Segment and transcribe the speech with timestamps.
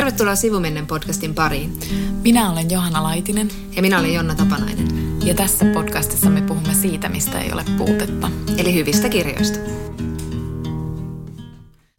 [0.00, 1.78] Tervetuloa Sivumennen podcastin pariin.
[2.22, 3.48] Minä olen Johanna Laitinen.
[3.76, 4.88] Ja minä olen Jonna Tapanainen.
[5.24, 8.30] Ja tässä podcastissa me puhumme siitä, mistä ei ole puutetta.
[8.58, 9.58] Eli hyvistä kirjoista.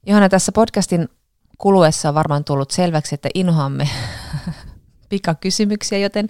[0.07, 1.09] Johanna, tässä podcastin
[1.57, 3.89] kuluessa on varmaan tullut selväksi, että inhoamme
[5.09, 6.27] pikakysymyksiä, joten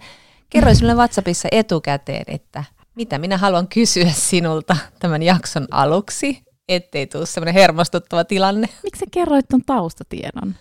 [0.50, 2.64] kerroin sinulle WhatsAppissa etukäteen, että
[2.96, 8.68] mitä minä haluan kysyä sinulta tämän jakson aluksi, ettei tule semmoinen hermostuttava tilanne.
[8.84, 10.56] Miksi kerroit tuon taustatiedon?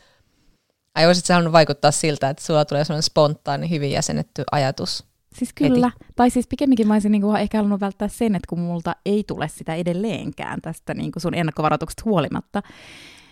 [0.94, 5.04] Ai olisit sä halunnut vaikuttaa siltä, että sulla tulee semmoinen spontaani, hyvin jäsennetty ajatus?
[5.34, 5.86] Siis kyllä.
[5.86, 6.12] Heti.
[6.16, 9.48] Tai siis pikemminkin mä olisin niinku ehkä halunnut välttää sen, että kun multa ei tule
[9.48, 12.62] sitä edelleenkään tästä niinku sun ennakkovaroituksesta huolimatta.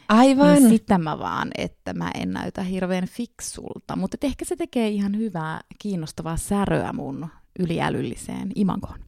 [0.08, 0.54] Aivan.
[0.54, 3.96] Niin sitä mä vaan, että mä en näytä hirveän fiksulta.
[3.96, 7.28] Mutta ehkä se tekee ihan hyvää, kiinnostavaa säröä mun
[7.58, 8.98] yliälylliseen imagoon.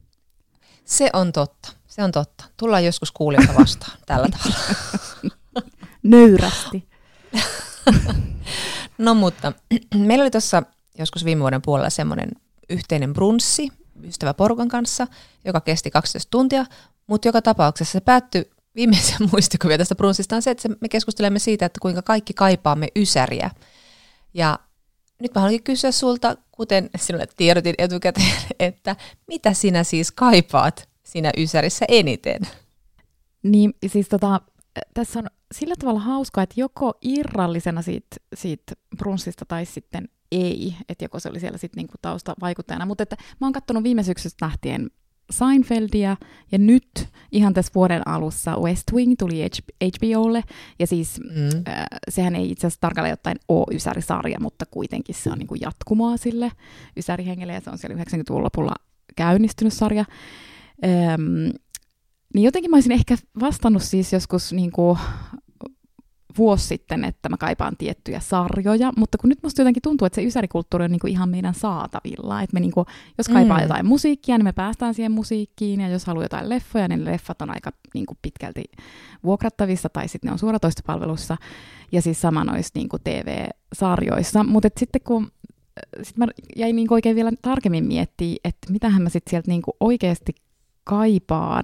[0.85, 1.71] Se on totta.
[1.87, 2.45] Se on totta.
[2.57, 5.71] Tullaan joskus kuulijoita vastaan tällä tavalla.
[6.03, 6.87] Nöyrästi.
[8.97, 9.53] no mutta,
[9.95, 10.63] meillä oli tuossa
[10.97, 12.31] joskus viime vuoden puolella semmoinen
[12.69, 13.69] yhteinen brunssi
[14.03, 15.07] ystäväporukan kanssa,
[15.45, 16.65] joka kesti 12 tuntia,
[17.07, 21.65] mutta joka tapauksessa se päättyi viimeisen muistikuvia tästä brunssista on se, että me keskustelemme siitä,
[21.65, 23.51] että kuinka kaikki kaipaamme ysäriä.
[24.33, 24.59] Ja
[25.19, 28.95] nyt mä haluankin kysyä sulta, kuten sinulle tiedotin etukäteen, että
[29.27, 32.41] mitä sinä siis kaipaat siinä ysärissä eniten?
[33.43, 34.41] Niin, siis tota,
[34.93, 41.05] tässä on sillä tavalla hauskaa, että joko irrallisena siitä, siitä brunssista tai sitten ei, että
[41.05, 42.85] joko se oli siellä sitten niinku taustavaikuttajana.
[42.85, 44.89] Mutta että mä oon katsonut viime syksystä lähtien
[45.31, 46.17] Seinfeldia,
[46.51, 49.49] ja nyt ihan tässä vuoden alussa West Wing tuli
[49.83, 50.43] HBOlle,
[50.79, 51.63] ja siis mm.
[51.67, 55.61] äh, sehän ei itse asiassa tarkalleen ottaen ole Ysäri-sarja, mutta kuitenkin se on niin kuin
[55.61, 56.51] jatkumoa sille
[56.97, 58.75] Ysärihengelle, ja se on siellä 90-luvun lopulla
[59.15, 60.05] käynnistynyt sarja.
[60.85, 61.49] Ähm,
[62.33, 64.99] niin jotenkin mä olisin ehkä vastannut siis joskus niin kuin
[66.37, 70.23] vuosi sitten, että mä kaipaan tiettyjä sarjoja, mutta kun nyt musta jotenkin tuntuu, että se
[70.23, 72.41] ysärikulttuuri on niinku ihan meidän saatavilla.
[72.41, 72.85] Että me niinku,
[73.17, 73.63] jos kaipaa mm.
[73.63, 77.49] jotain musiikkia, niin me päästään siihen musiikkiin, ja jos haluaa jotain leffoja, niin leffat on
[77.49, 78.63] aika niinku pitkälti
[79.23, 81.37] vuokrattavissa, tai sitten ne on suoratoistopalvelussa,
[81.91, 84.43] ja siis sama noissa niinku TV-sarjoissa.
[84.43, 85.31] Mutta sitten kun
[86.03, 90.35] sit mä jäin niinku oikein vielä tarkemmin miettiä, että mitähän mä sitten sieltä niinku oikeasti
[90.83, 91.63] kaipaan,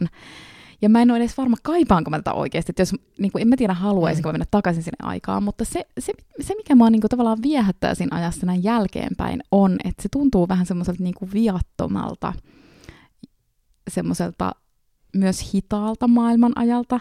[0.82, 2.72] ja mä en ole edes varma, kaipaanko mä tätä oikeasti.
[2.72, 4.34] Että jos, niin kuin, en mä tiedä, haluaisinko mm.
[4.34, 8.18] mennä takaisin sinne aikaan, mutta se, se, se mikä mua niin kuin, tavallaan viehättää siinä
[8.18, 12.34] ajassa näin jälkeenpäin, on, että se tuntuu vähän semmoiselta niin kuin viattomalta,
[13.90, 14.52] semmoiselta
[15.16, 17.00] myös hitaalta maailman ajalta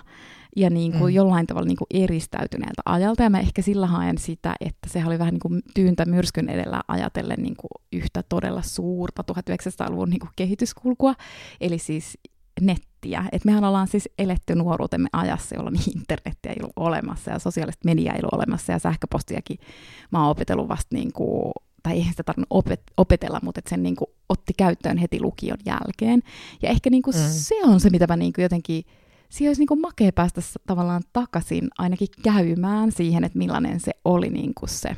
[0.56, 1.16] ja niin kuin mm.
[1.16, 3.22] jollain tavalla niin kuin eristäytyneeltä ajalta.
[3.22, 6.82] Ja mä ehkä sillä haen sitä, että se oli vähän niin kuin tyyntä myrskyn edellä
[6.88, 11.15] ajatellen niin kuin yhtä todella suurta 1900-luvun niin kuin kehityskulkua.
[11.60, 12.19] Eli siis
[13.06, 13.30] nettiä.
[13.32, 18.14] Et mehän ollaan siis eletty nuoruutemme ajassa, jolloin internettiä ei ollut olemassa ja sosiaalista mediaa
[18.14, 19.58] ei ollut olemassa ja sähköpostiakin
[20.10, 21.52] mä oon opetellut vasta niin kuin,
[21.82, 25.58] tai eihän sitä tarvinnut opet- opetella, mutta et sen niin kuin otti käyttöön heti lukion
[25.66, 26.22] jälkeen.
[26.62, 27.22] Ja ehkä niin kuin mm.
[27.28, 28.84] se on se, mitä mä niin kuin jotenkin,
[29.28, 34.28] siihen olisi niin kuin makea päästä tavallaan takaisin ainakin käymään siihen, että millainen se oli
[34.28, 34.96] niin kuin se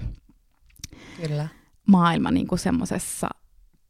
[1.22, 1.48] Kyllä.
[1.86, 3.28] maailma niin kuin semmoisessa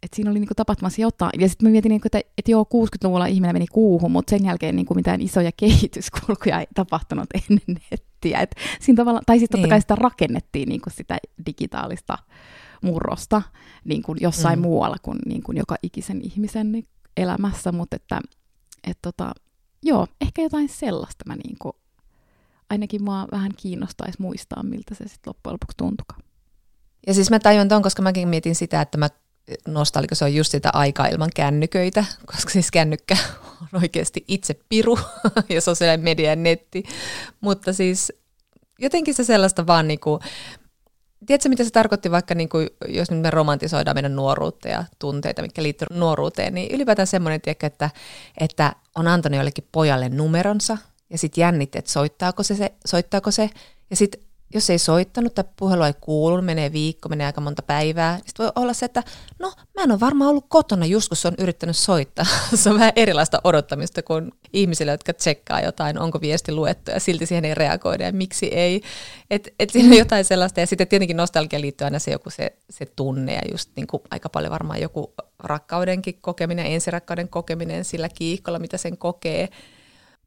[0.03, 1.41] että siinä oli niinku tapahtumassa jotain.
[1.41, 4.77] Ja sitten mä mietin, niinku, että, että joo, 60-luvulla ihminen meni kuuhun, mutta sen jälkeen
[4.77, 8.41] niinku mitään isoja kehityskulkuja ei tapahtunut ennen nettiä.
[8.41, 9.71] Et siinä tavalla, tai sitten totta niin.
[9.71, 12.19] kai sitä rakennettiin niinku sitä digitaalista
[12.83, 13.43] murrosta
[13.85, 14.63] niin kuin jossain mm.
[14.63, 16.83] muualla kuin, niin kuin joka ikisen ihmisen
[17.17, 18.21] elämässä, mutta että
[18.85, 19.33] et tota,
[19.83, 21.73] joo, ehkä jotain sellaista mä niin kuin,
[22.71, 26.23] ainakin mua vähän kiinnostaisi muistaa, miltä se sitten loppujen lopuksi tuntukaan.
[27.07, 29.09] Ja siis mä tajun ton, koska mäkin mietin sitä, että mä
[29.69, 33.17] nostalgio, se on just sitä aikaa ilman kännyköitä, koska siis kännykkä
[33.61, 34.99] on oikeasti itse piru
[35.49, 36.83] ja sosiaalinen media ja netti.
[37.41, 38.13] Mutta siis
[38.79, 40.21] jotenkin se sellaista vaan niin kuin,
[41.27, 45.43] tiedätkö mitä se tarkoitti vaikka, niin kuin, jos nyt me romantisoidaan meidän nuoruutta ja tunteita,
[45.43, 47.91] mitkä liittyy nuoruuteen, niin ylipäätään semmoinen, tiedätkö, että,
[48.41, 50.79] että on antanut jollekin pojalle numeronsa
[51.11, 53.51] ja sitten jännit, että soittaako se, se, soittaako se
[53.91, 58.17] ja sitten jos ei soittanut tai puhelu ei kuulu, menee viikko, menee aika monta päivää,
[58.17, 59.03] niin voi olla se, että
[59.39, 62.27] no mä en ole varmaan ollut kotona just kun se on yrittänyt soittaa.
[62.55, 67.27] se on vähän erilaista odottamista kuin ihmisille, jotka tsekkaa jotain, onko viesti luettu ja silti
[67.27, 68.83] siihen ei reagoida ja miksi ei.
[69.31, 72.53] Et, et siinä on jotain sellaista ja sitten tietenkin nostalgia liittyy aina se joku se,
[72.71, 78.09] se tunne ja just niin kuin aika paljon varmaan joku rakkaudenkin kokeminen, ensirakkauden kokeminen sillä
[78.09, 79.49] kiihkolla, mitä sen kokee.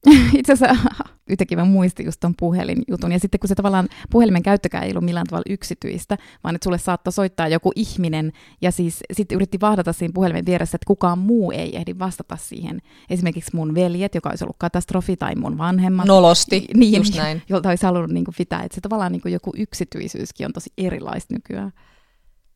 [0.38, 0.90] Itse asiassa
[1.30, 3.12] yhtäkkiä mä muistin just ton puhelinjutun.
[3.12, 6.78] Ja sitten kun se tavallaan puhelimen käyttökään ei ollut millään tavalla yksityistä, vaan että sulle
[6.78, 8.32] saattoi soittaa joku ihminen
[8.62, 12.82] ja siis sitten yritti vahdata siinä puhelimen vieressä, että kukaan muu ei ehdi vastata siihen.
[13.10, 16.06] Esimerkiksi mun veljet, joka olisi ollut katastrofi, tai mun vanhemmat.
[16.06, 17.42] Nolosti, niin, just näin.
[17.50, 18.64] Jolta olisi halunnut niin pitää.
[18.64, 21.72] Että se tavallaan niin joku yksityisyyskin on tosi erilaista nykyään.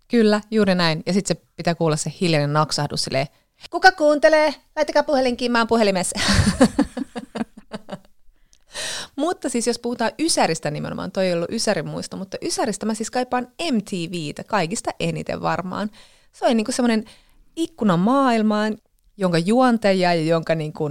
[0.07, 1.03] Kyllä, juuri näin.
[1.05, 3.27] Ja sitten se pitää kuulla se hiljainen naksahdus silleen,
[3.69, 4.53] kuka kuuntelee?
[4.75, 6.19] Laittakaa puhelin kiimaan puhelimessa.
[9.15, 13.11] mutta siis jos puhutaan Ysäristä nimenomaan, toi ei ollut Ysärin muisto, mutta Ysäristä mä siis
[13.11, 15.89] kaipaan MTVtä kaikista eniten varmaan.
[16.31, 17.05] Se oli niinku semmoinen
[17.55, 18.77] ikkuna maailmaan,
[19.17, 20.89] jonka juontajia ja jonka niinku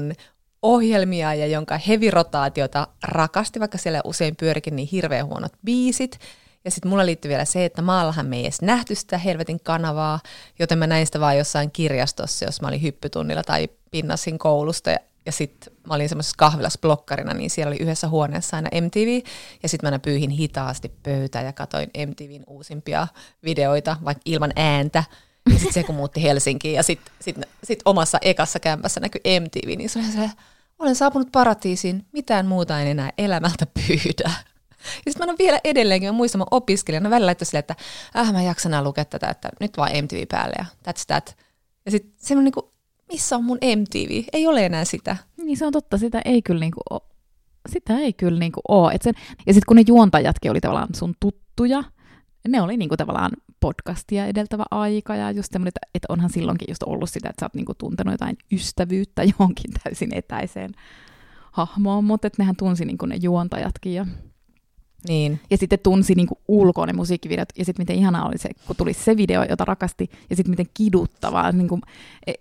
[0.62, 6.18] ohjelmia ja jonka hevirotaatiota rakasti, vaikka siellä usein pyörikin niin hirveän huonot biisit.
[6.64, 10.20] Ja sitten mulla liittyy vielä se, että maallahan me ei edes nähty sitä helvetin kanavaa,
[10.58, 14.90] joten mä näin sitä vaan jossain kirjastossa, jos mä olin hyppytunnilla tai pinnasin koulusta.
[14.90, 19.20] Ja, ja sitten mä olin semmoisessa kahvilassa blokkarina, niin siellä oli yhdessä huoneessa aina MTV.
[19.62, 23.08] Ja sitten mä aina pyyhin hitaasti pöytää ja katoin MTVn uusimpia
[23.44, 25.04] videoita, vaikka ilman ääntä.
[25.50, 29.78] Ja sitten se, kun muutti Helsinkiin ja sitten sit, sit omassa ekassa kämpässä näkyi MTV,
[29.78, 30.30] niin se oli se,
[30.78, 34.30] olen saapunut paratiisiin, mitään muuta en enää elämältä pyydä.
[35.06, 37.76] Ja sitten mä oon vielä edelleenkin, mä muistan, mä opiskelijana välillä laittoi silleen, että
[38.16, 41.36] äh, mä jaksan enää lukea tätä, että nyt vaan MTV päälle ja that's that.
[41.84, 42.72] Ja sitten semmoinen niinku,
[43.12, 44.24] missä on mun MTV?
[44.32, 45.16] Ei ole enää sitä.
[45.36, 47.00] Niin se on totta, sitä ei kyllä niinku ole.
[47.68, 48.92] Sitä ei kyllä niinku ole.
[48.92, 49.14] Et sen,
[49.46, 51.84] ja sitten kun ne juontajatkin oli tavallaan sun tuttuja,
[52.48, 56.82] ne oli niinku tavallaan podcastia edeltävä aika ja just semmoinen, että, että onhan silloinkin just
[56.82, 60.70] ollut sitä, että sä oot niinku tuntenut jotain ystävyyttä johonkin täysin etäiseen
[61.52, 64.06] hahmoon, mutta että nehän tunsi niinku ne juontajatkin ja
[65.08, 65.40] niin.
[65.50, 68.92] Ja sitten tunsi niin ulkoa ne musiikkivideot, ja sitten miten ihanaa oli se, kun tuli
[68.92, 71.82] se video, jota rakasti, ja sitten miten kiduttavaa, niin kuin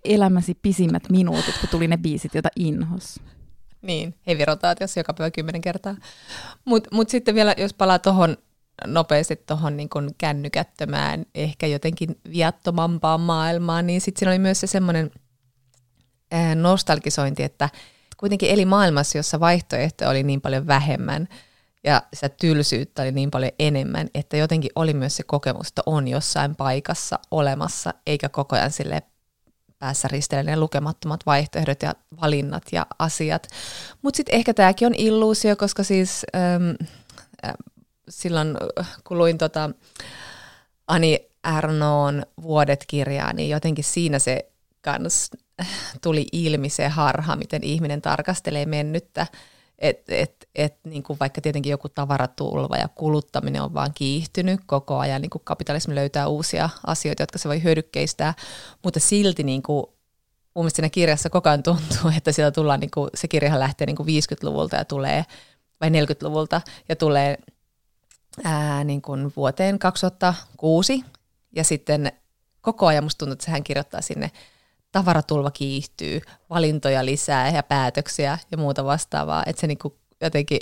[0.04, 3.20] elämäsi pisimmät minuutit, kun tuli ne biisit, joita inhos.
[3.82, 5.96] Niin, hevirotaatiossa joka päivä kymmenen kertaa.
[6.64, 8.36] Mutta mut sitten vielä, jos palaa tuohon
[8.86, 9.88] nopeasti tuohon niin
[10.18, 15.10] kännykättömään, ehkä jotenkin viattomampaan maailmaan, niin sitten siinä oli myös se semmoinen
[16.54, 17.68] nostalgisointi, että
[18.16, 21.28] kuitenkin eli maailmassa, jossa vaihtoehtoja oli niin paljon vähemmän–
[21.84, 26.08] ja sitä tylsyyttä oli niin paljon enemmän, että jotenkin oli myös se kokemus, että on
[26.08, 29.02] jossain paikassa olemassa, eikä koko ajan sille
[29.78, 33.48] päässä ristellä ne lukemattomat vaihtoehdot ja valinnat ja asiat.
[34.02, 36.70] Mutta sitten ehkä tämäkin on illuusio, koska siis ähm,
[37.44, 37.54] äh,
[38.08, 38.56] silloin
[39.04, 39.70] kun luin tota
[40.86, 41.28] Ani
[41.58, 44.50] Ernoon Vuodet-kirjaa, niin jotenkin siinä se
[44.80, 45.30] kans
[46.02, 49.26] tuli ilmi se harha, miten ihminen tarkastelee mennyttä
[49.78, 54.98] et, et, et, niin kuin vaikka tietenkin joku tavaratulva ja kuluttaminen on vaan kiihtynyt koko
[54.98, 58.34] ajan, niin kuin kapitalismi löytää uusia asioita, jotka se voi hyödykkeistää,
[58.84, 59.86] mutta silti niin kuin,
[60.54, 63.86] mun mielestä siinä kirjassa koko ajan tuntuu, että sieltä tullaan, niin kuin, se kirjahan lähtee
[63.86, 65.24] niin kuin 50-luvulta ja tulee,
[65.80, 67.38] vai 40-luvulta, ja tulee
[68.44, 71.04] ää, niin kuin vuoteen 2006,
[71.56, 72.12] ja sitten
[72.60, 74.30] koko ajan musta tuntuu, että hän kirjoittaa sinne
[74.94, 76.20] tavaratulva kiihtyy,
[76.50, 79.42] valintoja lisää ja päätöksiä ja muuta vastaavaa.
[79.46, 80.60] Että se niinku jotenkin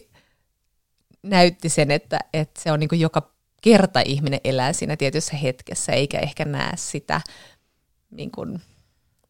[1.23, 3.33] näytti sen, että, että se on niinku joka
[3.63, 7.21] kerta ihminen elää siinä tietyssä hetkessä, eikä ehkä näe sitä,
[8.11, 8.61] niin kuin,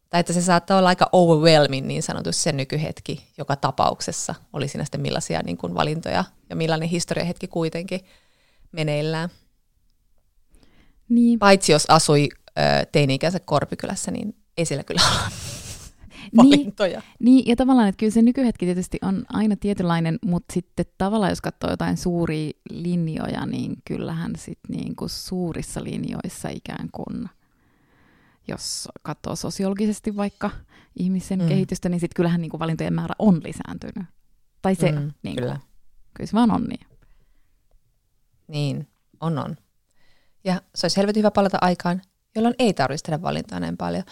[0.09, 4.83] tai että se saattaa olla aika overwhelming niin sanotusti se nykyhetki joka tapauksessa, oli siinä
[4.83, 8.01] sitten millaisia niin kuin valintoja ja millainen historiahetki kuitenkin
[8.71, 9.29] meneillään.
[11.09, 11.39] Niin.
[11.39, 12.29] Paitsi jos asui
[12.91, 15.19] teini-ikänsä Korpikylässä, niin ei siellä kyllä ole
[16.31, 16.37] niin.
[16.37, 16.99] valintoja.
[16.99, 21.31] Niin, niin, ja tavallaan, että kyllä se nykyhetki tietysti on aina tietynlainen, mutta sitten tavallaan,
[21.31, 27.29] jos katsoo jotain suuria linjoja, niin kyllähän sitten niin kuin suurissa linjoissa ikään kuin,
[28.47, 30.49] jos katsoo sosiologisesti vaikka
[30.99, 31.47] ihmisen mm.
[31.47, 34.07] kehitystä, niin sitten kyllähän niin kuin valintojen määrä on lisääntynyt.
[34.61, 35.51] Tai se, mm, niin kyllä.
[35.51, 35.67] Kuin,
[36.13, 36.87] kyllä se vaan on niin.
[38.47, 38.87] Niin,
[39.19, 39.57] on on.
[40.43, 42.01] Ja se olisi helvetin hyvä palata aikaan,
[42.35, 44.03] jolloin ei tarvitsisi tehdä valintaa näin paljon.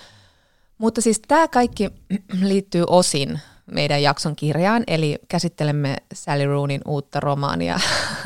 [0.81, 1.89] Mutta siis tämä kaikki
[2.41, 7.79] liittyy osin meidän jakson kirjaan, eli käsittelemme Sally Roonin uutta romaania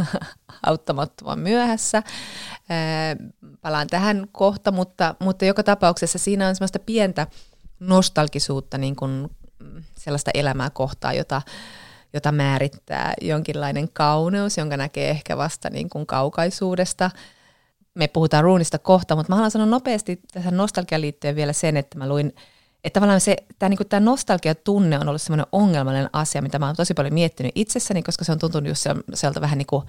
[0.66, 2.04] auttamattoman myöhässä.
[3.62, 7.28] Palaan tähän kohta, mutta, mutta joka tapauksessa siinä on sellaista pientä
[7.80, 9.30] nostalgisuutta, niin kuin
[9.98, 11.42] sellaista elämää kohtaa, jota,
[12.14, 17.12] jota määrittää jonkinlainen kauneus, jonka näkee ehkä vasta niin kuin kaukaisuudesta.
[17.96, 21.98] Me puhutaan ruunista kohta, mutta mä haluan sanoa nopeasti tähän nostalgian liittyen vielä sen, että
[21.98, 22.34] mä luin–
[22.86, 26.76] että tavallaan se, tämä, niin tämä nostalgia-tunne on ollut semmoinen ongelmallinen asia, mitä mä oon
[26.76, 29.84] tosi paljon miettinyt itsessäni, koska se on tuntunut just sieltä vähän niin kuin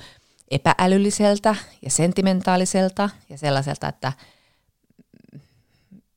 [0.50, 4.12] epäälylliseltä ja sentimentaaliselta ja sellaiselta, että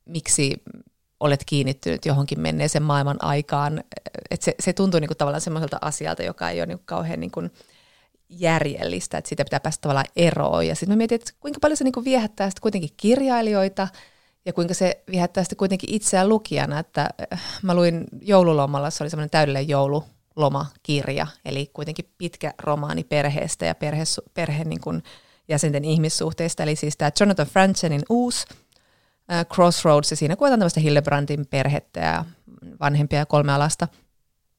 [0.04, 0.62] miksi
[1.20, 3.84] olet kiinnittynyt johonkin menneeseen maailman aikaan.
[4.30, 7.20] Et se, se tuntuu niin kuin tavallaan semmoiselta asialta, joka ei ole niin kuin kauhean
[7.20, 7.50] niin kuin
[8.30, 10.66] järjellistä, että siitä pitää päästä tavallaan eroon.
[10.66, 13.88] Ja sitten mä mietin, että kuinka paljon se niin kuin viehättää sitten kuitenkin kirjailijoita
[14.46, 16.78] ja kuinka se viehättää sitten kuitenkin itseään lukijana.
[16.78, 23.66] Että äh, mä luin joululomalla, se oli semmoinen täydellinen joululomakirja, eli kuitenkin pitkä romaani perheestä
[23.66, 24.02] ja perhe,
[24.34, 25.02] perhe niin kuin
[25.48, 26.62] jäsenten ihmissuhteista.
[26.62, 28.46] Eli siis tämä Jonathan Franzenin uusi
[29.32, 32.24] äh, Crossroads, ja siinä kuvataan tämmöistä Hillebrandin perhettä ja
[32.80, 33.88] vanhempia ja kolme alasta.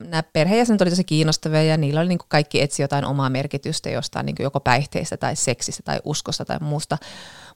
[0.07, 3.89] Nämä perheenjäsenet oli tosi kiinnostavia ja niillä oli niin kuin kaikki etsi jotain omaa merkitystä
[3.89, 6.97] jostain niin kuin joko päihteistä tai seksistä tai uskosta tai muusta.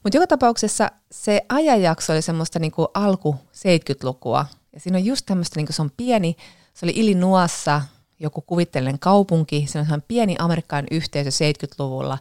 [0.03, 5.25] Mutta joka tapauksessa se ajanjakso oli semmoista niin kuin alku 70-lukua ja siinä on just
[5.25, 6.35] tämmöistä, niin kuin se on pieni,
[6.73, 7.81] se oli Illinoissa
[8.19, 12.17] joku kuvitteellinen kaupunki, se on pieni amerikkalainen yhteisö 70-luvulla.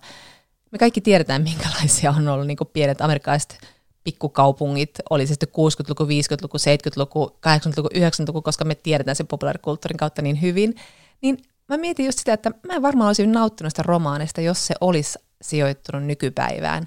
[0.71, 3.74] Me kaikki tiedetään, minkälaisia on ollut niin kuin pienet amerikkalaiset
[4.04, 10.23] pikkukaupungit, oli se sitten 60-luku, 50-luku, 70-luku, 80-luku, 90-luku, koska me tiedetään sen populaarikulttuurin kautta
[10.23, 10.75] niin hyvin,
[11.23, 14.75] niin mä mietin just sitä, että mä en varmaan olisi nauttinut sitä romaanista, jos se
[14.80, 16.87] olisi sijoittunut nykypäivään,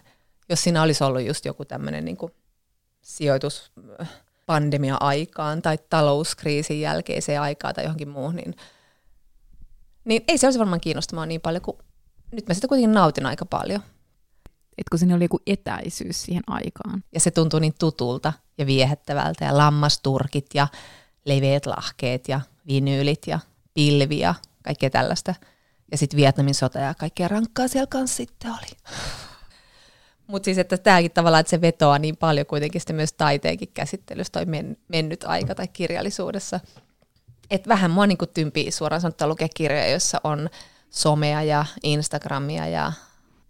[0.50, 2.18] jos siinä olisi ollut just joku tämmöinen niin
[3.02, 3.72] sijoitus
[4.02, 4.10] äh,
[4.46, 8.56] pandemia-aikaan tai talouskriisin jälkeiseen aikaan tai johonkin muuhun, niin,
[10.06, 11.78] niin ei se olisi varmaan kiinnostamaan niin paljon kuin
[12.32, 13.82] nyt mä sitä kuitenkin nautin aika paljon
[14.78, 17.04] että kun siinä oli joku etäisyys siihen aikaan.
[17.14, 20.68] Ja se tuntui niin tutulta ja viehättävältä ja lammasturkit ja
[21.26, 23.40] leveät lahkeet ja vinyylit ja
[23.74, 25.36] pilvi ja kaikkea tällaista.
[25.92, 28.78] Ja sitten Vietnamin sota ja kaikkea rankkaa siellä kanssa sitten oli.
[30.28, 34.32] Mutta siis, että tämäkin tavallaan, että se vetoaa niin paljon kuitenkin sitten myös taiteenkin käsittelyssä
[34.32, 36.60] toi men, mennyt aika tai kirjallisuudessa.
[37.52, 40.50] Että vähän mua niin tympii suoraan sanottuna lukea kirjoja, joissa on
[40.90, 42.92] somea ja Instagramia ja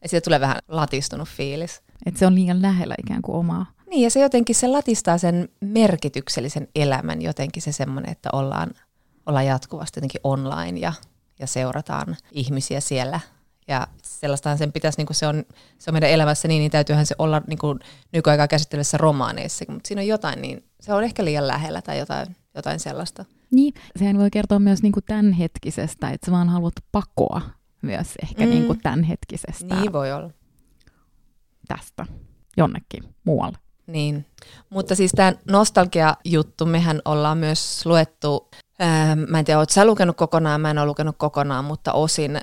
[0.08, 1.82] ja siitä tulee vähän latistunut fiilis.
[2.06, 3.66] Että se on liian lähellä ikään kuin omaa.
[3.90, 8.70] Niin, ja se jotenkin se latistaa sen merkityksellisen elämän jotenkin se semmoinen, että ollaan,
[9.26, 10.94] ollaan jatkuvasti jotenkin online ja,
[11.40, 13.20] ja seurataan ihmisiä siellä.
[13.68, 15.44] Ja sellaistahan sen pitäisi, niin kuin se, on,
[15.78, 17.80] se on meidän elämässä niin, niin täytyyhän se olla niin kuin
[18.14, 22.36] nykyaikaa käsittelyssä romaaneissa, mutta siinä on jotain, niin se on ehkä liian lähellä tai jotain,
[22.56, 23.26] jotain sellaista.
[23.52, 27.42] Niin, sehän voi kertoa myös niin kuin tämänhetkisestä, että sä vaan haluat pakoa
[27.82, 28.50] myös ehkä mm.
[28.50, 29.76] niin kuin tämänhetkisestä.
[29.76, 30.30] Niin voi olla.
[31.68, 32.06] Tästä
[32.58, 33.58] jonnekin muualle.
[33.88, 34.26] Niin,
[34.70, 40.18] mutta siis tämä nostalgia-juttu, mehän ollaan myös luettu, ää, mä en tiedä, oletko sä lukenut
[40.18, 42.42] kokonaan, mä en ole lukenut kokonaan, mutta osin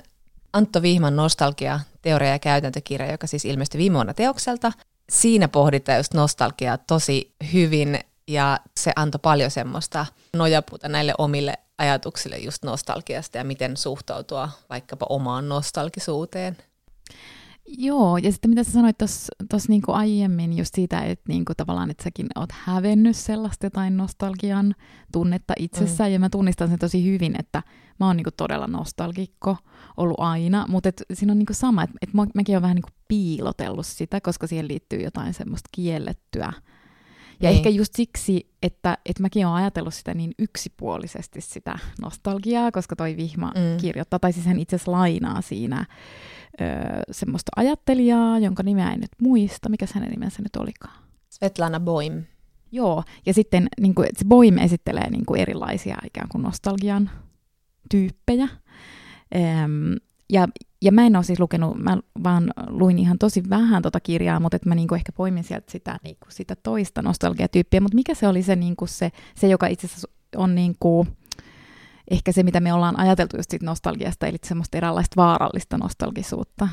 [0.53, 4.71] Antto Vihman nostalgia, teoria- ja käytäntökirja, joka siis ilmestyi viime vuonna teokselta.
[5.09, 12.37] Siinä pohditaan just nostalgiaa tosi hyvin ja se antoi paljon semmoista nojapuuta näille omille ajatuksille
[12.37, 16.57] just nostalgiasta ja miten suhtautua vaikkapa omaan nostalgisuuteen.
[17.67, 22.03] Joo, ja sitten mitä sä sanoit tuossa niinku aiemmin just siitä, että niinku tavallaan, että
[22.03, 24.75] säkin oot hävennyt sellaista jotain nostalgian
[25.11, 26.13] tunnetta itsessään, mm.
[26.13, 27.63] ja mä tunnistan sen tosi hyvin, että
[27.99, 29.57] mä oon niinku todella nostalgikko
[29.97, 33.85] ollut aina, mutta et siinä on niinku sama, että et mäkin oon vähän niinku piilotellut
[33.85, 36.53] sitä, koska siihen liittyy jotain semmoista kiellettyä
[37.41, 37.57] ja niin.
[37.57, 43.17] ehkä just siksi, että, että mäkin olen ajatellut sitä niin yksipuolisesti sitä nostalgiaa, koska toi
[43.17, 43.77] Vihma mm.
[43.81, 45.85] kirjoittaa, tai siis hän itse asiassa lainaa siinä
[46.61, 46.65] ö,
[47.11, 49.69] semmoista ajattelijaa, jonka nimeä en nyt muista.
[49.69, 51.03] Mikä hänen nimensä nyt olikaan?
[51.29, 52.23] Svetlana Boim.
[52.71, 57.09] Joo, ja sitten niin kuin, se Boim esittelee niin kuin erilaisia ikään kuin nostalgian
[57.91, 58.47] tyyppejä.
[59.35, 59.95] Öm,
[60.29, 60.47] ja,
[60.85, 64.55] ja mä en ole siis lukenut, mä vaan luin ihan tosi vähän tota kirjaa, mutta
[64.55, 67.81] että mä niinku ehkä poimin sieltä sitä, niinku sitä toista nostalgiatyyppiä.
[67.81, 71.07] Mutta mikä se oli se, niinku se, se joka itse asiassa on niinku,
[72.11, 76.67] ehkä se, mitä me ollaan ajateltu just siitä nostalgiasta, eli semmoista eräänlaista vaarallista nostalgisuutta.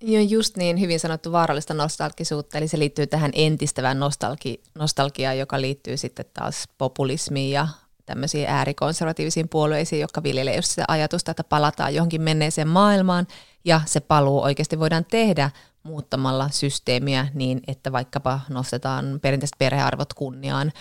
[0.00, 5.60] Joo, just niin, hyvin sanottu vaarallista nostalgisuutta, eli se liittyy tähän entistävään nostalgi- nostalgiaan, joka
[5.60, 7.68] liittyy sitten taas populismiin ja
[8.08, 13.26] tämmöisiin äärikonservatiivisiin puolueisiin, jotka viljelee just sitä ajatusta, että palataan johonkin menneeseen maailmaan,
[13.64, 15.50] ja se paluu oikeasti voidaan tehdä
[15.82, 20.72] muuttamalla systeemiä niin, että vaikkapa nostetaan perinteiset perhearvot kunniaan,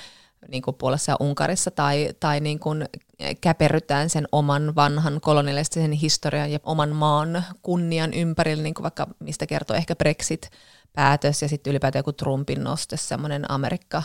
[0.48, 2.86] niin kuin Puolassa ja Unkarissa, tai, tai niin kuin
[3.42, 9.48] käperrytään sen oman vanhan kolonialistisen historian ja oman maan kunnian ympärille, niin kuin vaikka mistä
[9.48, 14.04] kertoo ehkä Brexit-päätös ja sitten ylipäätään joku Trumpin noste, semmoinen Amerikka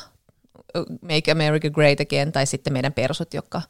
[1.02, 3.62] Make America Great Again, tai sitten meidän persut, jotka,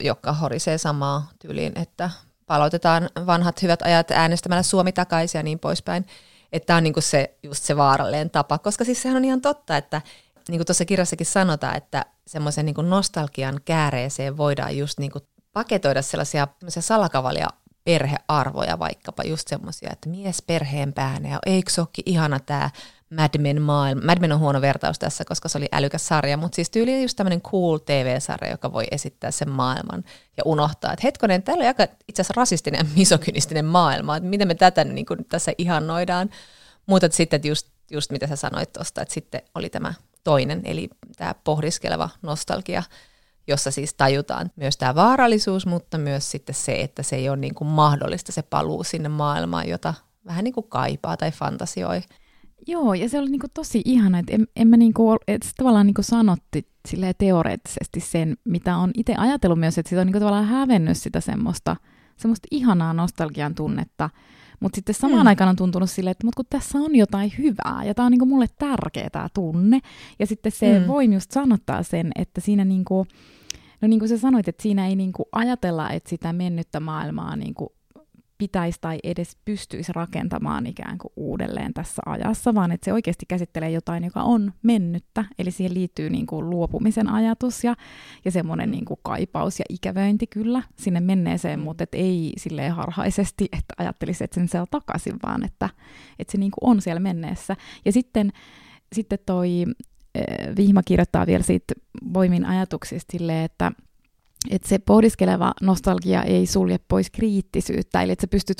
[0.00, 2.10] jotka horisee samaa tyyliin, että
[2.46, 6.06] palautetaan vanhat hyvät ajat äänestämällä Suomi takaisin ja niin poispäin.
[6.52, 9.76] Että tämä on niinku se, just se vaarallinen tapa, koska siis sehän on ihan totta,
[9.76, 10.02] että
[10.48, 15.12] niin kuin tuossa kirjassakin sanotaan, että semmoisen niin nostalgian kääreeseen voidaan just niin
[15.52, 17.48] paketoida sellaisia salakavalia
[17.84, 22.70] perhearvoja vaikkapa, just semmoisia, että mies perheen päänä ja eikö se ihana tämä
[23.16, 24.02] Mad Men maailma.
[24.04, 27.16] Mad Men on huono vertaus tässä, koska se oli älykäs sarja, mutta siis tyyli just
[27.16, 30.04] tämmöinen cool TV-sarja, joka voi esittää sen maailman
[30.36, 34.48] ja unohtaa, että hetkonen, täällä on aika itse asiassa rasistinen ja misokynistinen maailma, että miten
[34.48, 36.30] me tätä niin kuin tässä ihannoidaan.
[36.86, 39.94] Mutta sitten että just, just mitä sä sanoit tuosta, että sitten oli tämä
[40.24, 42.82] toinen, eli tämä pohdiskeleva nostalgia,
[43.46, 47.54] jossa siis tajutaan myös tämä vaarallisuus, mutta myös sitten se, että se ei ole niin
[47.54, 49.94] kuin mahdollista se paluu sinne maailmaan, jota
[50.26, 52.02] vähän niin kuin kaipaa tai fantasioi.
[52.66, 56.02] Joo, ja se oli niinku tosi ihana, että en, en mä niinku, että tavallaan niinku
[56.02, 56.68] sanotti
[57.18, 61.76] teoreettisesti sen, mitä on itse ajatellut myös, että sitä on niinku tavallaan hävennyt sitä semmoista,
[62.16, 64.10] semmoista ihanaa nostalgian tunnetta,
[64.60, 65.26] mutta sitten samaan mm.
[65.26, 68.26] aikaan on tuntunut silleen, että mut kun tässä on jotain hyvää, ja tämä on niinku
[68.26, 69.80] mulle tärkeä tämä tunne,
[70.18, 70.86] ja sitten se mm.
[70.86, 73.06] voin just sanottaa sen, että siinä niinku,
[73.80, 77.72] no niin kuin sä sanoit, että siinä ei niinku ajatella, että sitä mennyttä maailmaa niinku
[78.38, 83.70] pitäisi tai edes pystyisi rakentamaan ikään kuin uudelleen tässä ajassa, vaan että se oikeasti käsittelee
[83.70, 87.74] jotain, joka on mennyttä, eli siihen liittyy niin kuin luopumisen ajatus ja,
[88.24, 93.44] ja semmoinen niin kuin kaipaus ja ikävöinti kyllä sinne menneeseen, mutta et ei silleen harhaisesti,
[93.52, 95.68] että ajattelisi, että sen saa takaisin, vaan että,
[96.18, 97.56] että se niin kuin on siellä menneessä.
[97.84, 98.32] Ja sitten,
[98.92, 101.74] sitten toi äh, Vihma kirjoittaa vielä siitä
[102.14, 103.72] voimin ajatuksista silleen, että
[104.50, 108.56] että se pohdiskeleva nostalgia ei sulje pois kriittisyyttä, eli että sä pystyt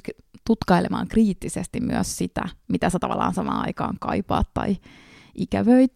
[0.47, 4.77] tutkailemaan kriittisesti myös sitä, mitä sä tavallaan samaan aikaan kaipaat tai
[5.35, 5.93] ikävöit.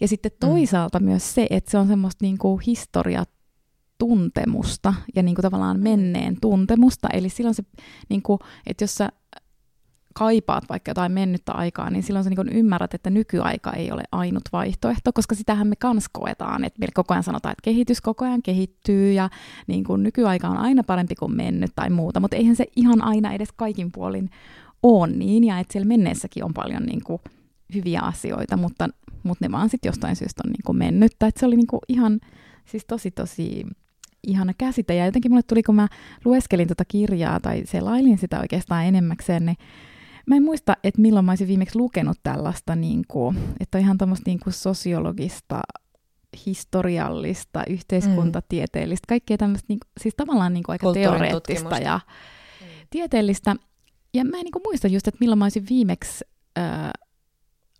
[0.00, 0.36] Ja sitten mm.
[0.40, 1.04] toisaalta mm.
[1.04, 7.08] myös se, että se on semmoista niinku historiatuntemusta ja niinku tavallaan menneen tuntemusta.
[7.12, 7.62] Eli silloin se,
[8.08, 9.08] niinku, että jos sä
[10.14, 14.42] kaipaat vaikka jotain mennyttä aikaa, niin silloin sä niin ymmärrät, että nykyaika ei ole ainut
[14.52, 18.42] vaihtoehto, koska sitähän me kans koetaan, että meillä koko ajan sanotaan, että kehitys koko ajan
[18.42, 19.30] kehittyy ja
[19.66, 23.32] niin kuin nykyaika on aina parempi kuin mennyt tai muuta, mutta eihän se ihan aina
[23.32, 24.30] edes kaikin puolin
[24.82, 27.20] ole niin, ja että siellä menneessäkin on paljon niin kuin
[27.74, 28.88] hyviä asioita, mutta,
[29.22, 31.80] mutta ne vaan sitten jostain syystä on niin kuin mennyttä, että se oli niin kuin
[31.88, 32.20] ihan
[32.64, 33.66] siis tosi tosi
[34.26, 35.88] ihana käsite, ja jotenkin mulle tuli, kun mä
[36.24, 39.56] lueskelin tuota kirjaa tai selailin sitä oikeastaan enemmäkseen, niin
[40.26, 44.30] Mä en muista, että milloin mä olisin viimeksi lukenut tällaista, niin kuin, että ihan tämmöistä
[44.30, 45.60] niin kuin sosiologista,
[46.46, 52.00] historiallista, yhteiskuntatieteellistä, kaikkea tämmöistä, niin kuin, siis tavallaan niin kuin aika teoreettista ja
[52.60, 52.66] mm.
[52.90, 53.56] tieteellistä.
[54.14, 56.24] Ja mä en niin kuin muista just, että milloin mä olisin viimeksi
[56.58, 56.90] äh,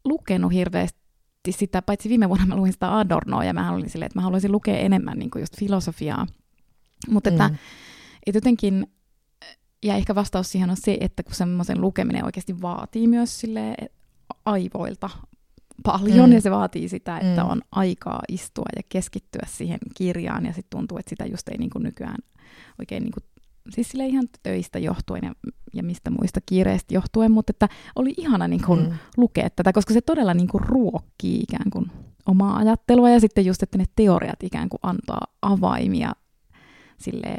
[0.05, 1.03] lukenut hirveästi
[1.51, 4.53] sitä, paitsi viime vuonna mä luin sitä Adornoa, ja mä olin silleen, että mä haluaisin
[4.53, 6.27] lukea enemmän niin kuin just filosofiaa.
[7.11, 7.55] Mutta että, mm.
[8.27, 8.87] että jotenkin
[9.83, 13.75] ja ehkä vastaus siihen on se, että kun semmoisen lukeminen oikeasti vaatii myös sille
[14.45, 15.11] aivoilta
[15.83, 16.35] paljon, mm.
[16.35, 17.51] ja se vaatii sitä, että mm.
[17.51, 21.71] on aikaa istua ja keskittyä siihen kirjaan, ja sitten tuntuu, että sitä just ei niin
[21.71, 22.19] kuin nykyään
[22.79, 23.25] oikein niin kuin,
[23.71, 25.33] siis sille ihan töistä johtuen ja,
[25.75, 28.99] ja mistä muista kiireistä johtuen, mutta että oli ihana niin kuin mm.
[29.17, 31.87] lukea tätä, koska se todella niin kuin ruokkii ikään kuin
[32.27, 36.13] omaa ajattelua, ja sitten just, että ne teoriat ikään kuin antaa avaimia
[36.99, 37.37] sille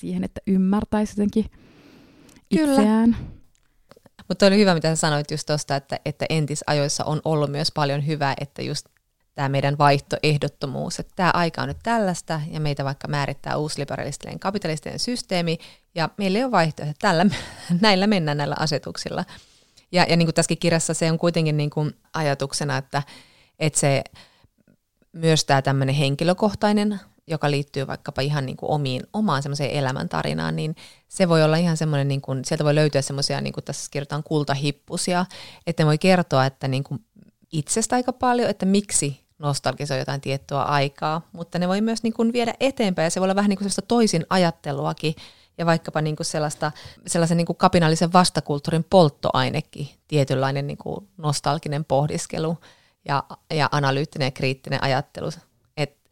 [0.00, 1.50] siihen, että ymmärtäisi jotenkin
[2.54, 2.72] Kyllä.
[2.72, 3.16] itseään.
[4.28, 8.06] Mutta oli hyvä, mitä sä sanoit just tuosta, että, että entisajoissa on ollut myös paljon
[8.06, 8.86] hyvää, että just
[9.34, 14.98] tämä meidän vaihtoehdottomuus, että tämä aika on nyt tällaista ja meitä vaikka määrittää uusliberalistinen kapitalistinen
[14.98, 15.58] systeemi
[15.94, 17.26] ja meillä ei ole vaihtoehto, tällä,
[17.80, 19.24] näillä mennään näillä asetuksilla.
[19.92, 23.02] Ja, ja niin kuin tässäkin kirjassa se on kuitenkin niin kuin ajatuksena, että,
[23.58, 24.04] että se
[25.12, 30.76] myös tämä tämmöinen henkilökohtainen joka liittyy vaikkapa ihan niin kuin omiin, omaan semmoiseen elämäntarinaan, niin
[31.08, 34.22] se voi olla ihan semmoinen, niin kuin, sieltä voi löytyä semmoisia, niin kuin tässä kirjoitetaan
[34.22, 35.26] kultahippusia,
[35.66, 37.04] että ne voi kertoa, että niin kuin
[37.52, 42.32] itsestä aika paljon, että miksi nostalgisoi jotain tiettyä aikaa, mutta ne voi myös niin kuin
[42.32, 45.14] viedä eteenpäin ja se voi olla vähän niin kuin sellaista toisin ajatteluakin
[45.58, 46.72] ja vaikkapa niin kuin sellaista,
[47.06, 52.58] sellaisen niin kuin kapinallisen vastakulttuurin polttoainekin, tietynlainen niin kuin nostalginen pohdiskelu
[53.08, 55.30] ja, ja analyyttinen ja kriittinen ajattelu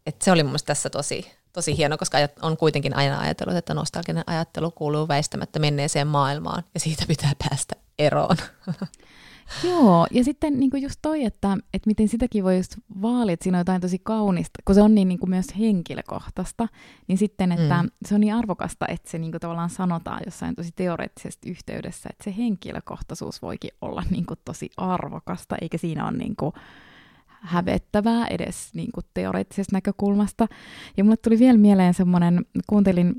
[0.06, 3.74] et se oli mun mielestä tässä tosi, tosi hieno, koska on kuitenkin aina ajatellut, että
[3.74, 8.36] nostalginen ajattelu kuuluu väistämättä menneeseen maailmaan ja siitä pitää päästä eroon.
[9.64, 13.58] Joo, ja sitten niin just toi, että, että miten sitäkin voi just vaalia, että siinä
[13.58, 16.68] on jotain tosi kaunista, kun se on niin, niin kuin myös henkilökohtaista,
[17.06, 17.90] niin sitten, että mm.
[18.06, 22.24] se on niin arvokasta, että se niin kuin tavallaan sanotaan jossain tosi teoreettisessa yhteydessä, että
[22.24, 26.52] se henkilökohtaisuus voikin olla niin kuin tosi arvokasta, eikä siinä ole niin kuin,
[27.44, 30.48] hävettävää edes niin kuin teoreettisesta näkökulmasta.
[30.96, 33.14] Ja mulle tuli vielä mieleen semmoinen, kuuntelin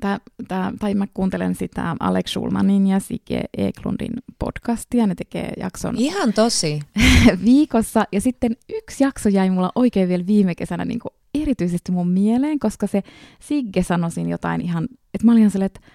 [0.00, 5.96] Tää, tää, tai mä kuuntelen sitä Alex Schulmanin ja Sike Eklundin podcastia, ne tekee jakson
[5.96, 6.80] Ihan tosi.
[7.44, 12.08] viikossa, ja sitten yksi jakso jäi mulla oikein vielä viime kesänä niin kuin erityisesti mun
[12.08, 13.02] mieleen, koska se
[13.40, 15.90] Sigge sanoisin jotain ihan, että mä olin ihan sellainen, että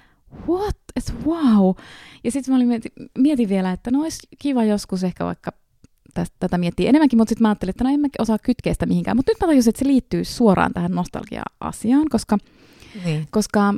[0.48, 1.76] what, että wow.
[2.24, 5.52] Ja sitten mä olin mietin, mietin vielä, että no olisi kiva joskus ehkä vaikka
[6.13, 8.86] tästä, tätä miettiä enemmänkin, mutta sitten mä ajattelin, että no en mä osaa kytkeä sitä
[8.86, 9.17] mihinkään.
[9.17, 12.38] Mutta nyt mä tajusin, että se liittyy suoraan tähän nostalgia-asiaan, koska,
[13.06, 13.28] Niin.
[13.32, 13.73] koska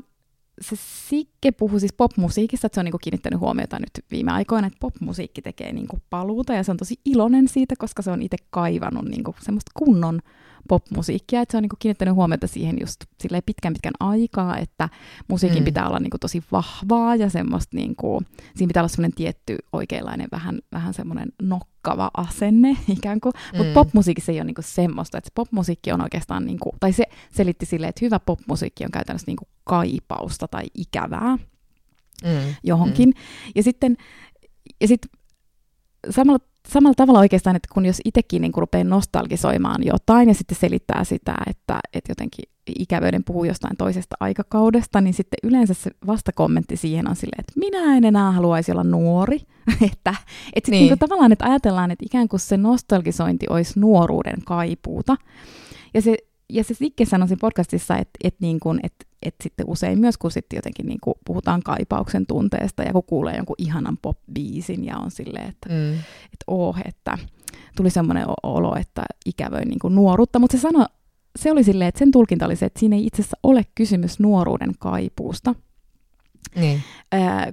[0.61, 0.75] se
[1.09, 5.41] Sikke puhui siis popmusiikista, että se on niinku kiinnittänyt huomiota nyt viime aikoina, että popmusiikki
[5.41, 9.35] tekee niinku paluuta ja se on tosi iloinen siitä, koska se on itse kaivannut niinku
[9.41, 10.19] semmoista kunnon
[10.67, 14.89] popmusiikkia, että se on niinku kiinnittänyt huomiota siihen just silleen pitkän pitkän aikaa, että
[15.27, 15.65] musiikin Mm.
[15.65, 18.21] pitää olla niinku tosi vahvaa ja semmoista niinku,
[18.55, 23.73] siinä pitää olla semmoinen tietty oikeanlainen vähän, vähän semmoinen nokkava asenne ikään kuin, mutta Mm.
[23.73, 27.89] popmusiikissa ei ole niinku semmoista, että se popmusiikki on oikeastaan, niinku, tai se selitti silleen,
[27.89, 31.37] että hyvä popmusiikki on käytännössä niinku kaipausta tai ikävää
[32.23, 32.55] Mm.
[32.63, 33.09] johonkin.
[33.09, 33.21] Mm.
[33.55, 33.97] Ja sitten
[34.81, 35.01] ja sit
[36.09, 41.03] samalla, samalla tavalla oikeastaan, että kun jos itsekin niin rupeaa nostalgisoimaan jotain ja sitten selittää
[41.03, 42.45] sitä, että, että jotenkin
[42.79, 47.97] ikävöiden puhuu jostain toisesta aikakaudesta, niin sitten yleensä se vastakommentti siihen on silleen, että minä
[47.97, 49.39] en enää haluaisi olla nuori.
[49.91, 50.15] että
[50.53, 50.87] että niin.
[50.87, 50.99] Niin.
[50.99, 55.15] tavallaan, että ajatellaan, että ikään kuin se nostalgisointi olisi nuoruuden kaipuuta.
[55.93, 56.17] Ja se,
[56.49, 60.17] ja se Sikke sanoi siinä podcastissa, että, että, niin kuin, että, että sitten usein myös,
[60.17, 64.97] kun sitten jotenkin niin kuin puhutaan kaipauksen tunteesta ja kun kuulee jonkun ihanan pop-biisin ja
[64.97, 65.93] on silleen, että, Mm.
[66.25, 67.17] että oh, että
[67.77, 70.85] tuli semmoinen olo, että ikävöin niin kuin nuoruutta, mutta se sanoi,
[71.39, 74.19] se oli silleen, että sen tulkinta oli se, että siinä ei itse asiassa ole kysymys
[74.19, 75.55] nuoruuden kaipuusta,
[76.55, 76.83] Niin.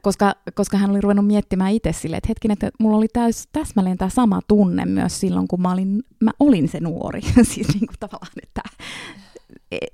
[0.02, 3.98] Koska, koska hän oli ruvennut miettimään itse silleen, että hetkinen, että mulla oli täys, täsmälleen
[3.98, 7.20] tämä sama tunne myös silloin, kun mä olin, mä olin se nuori.
[7.42, 8.62] siis niin kuin tavallaan, että,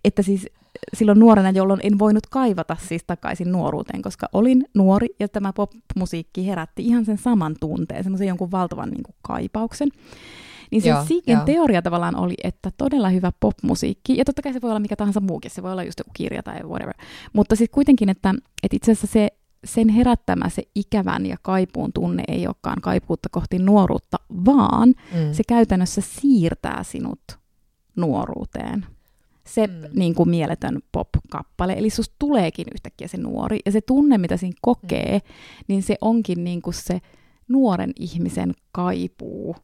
[0.05, 0.47] että siis
[0.95, 6.47] silloin nuorena, jolloin en voinut kaivata siis takaisin nuoruuteen, koska olin nuori ja tämä pop-musiikki
[6.47, 9.89] herätti ihan sen saman tunteen, semmoisen jonkun valtavan niin kuin kaipauksen.
[10.71, 11.45] Niin se joo.
[11.45, 15.21] teoria tavallaan oli, että todella hyvä popmusiikki, ja totta kai se voi olla mikä tahansa
[15.21, 16.95] muukin, se voi olla just joku kirja tai whatever,
[17.33, 19.29] mutta sitten kuitenkin, että, että itse asiassa se,
[19.65, 25.33] sen herättämä se ikävän ja kaipuun tunne ei olekaan kaipuutta kohti nuoruutta, vaan Mm.
[25.33, 27.21] se käytännössä siirtää sinut
[27.97, 28.87] nuoruuteen.
[29.47, 29.73] Se Mm.
[29.95, 34.57] niin kuin mieletön pop-kappale, eli susta tuleekin yhtäkkiä se nuori, ja se tunne, mitä siinä
[34.63, 35.65] kokee, mm.
[35.69, 37.01] niin se onkin niin kuin se
[37.49, 39.57] nuoren ihmisen kaipuu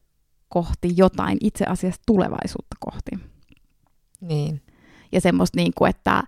[0.49, 3.11] kohti jotain itse asiassa tulevaisuutta kohti.
[4.21, 4.61] Niin.
[5.11, 6.23] Ja semmoista, niin kuin, että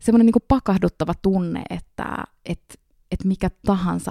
[0.00, 2.74] semmoinen niin kuin pakahduttava tunne, että, että,
[3.12, 4.10] että mikä tahansa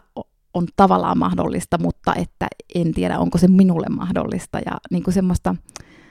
[0.54, 4.60] on tavallaan mahdollista, mutta että en tiedä, onko se minulle mahdollista.
[4.60, 5.56] Ja niin kuin semmoista,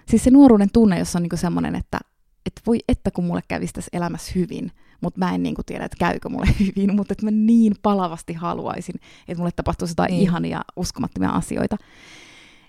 [0.09, 1.99] siis se nuoruuden tunne, jossa on niin kuin semmoinen, että,
[2.47, 5.85] että voi että kun mulle kävisi tässä elämässä hyvin, mutta mä en niin kuin tiedä,
[5.85, 8.95] että käykö mulle hyvin, mutta että mä niin palavasti haluaisin,
[9.29, 10.23] että mulle tapahtuisi jotain niin.
[10.23, 11.77] ihania, uskomattomia asioita.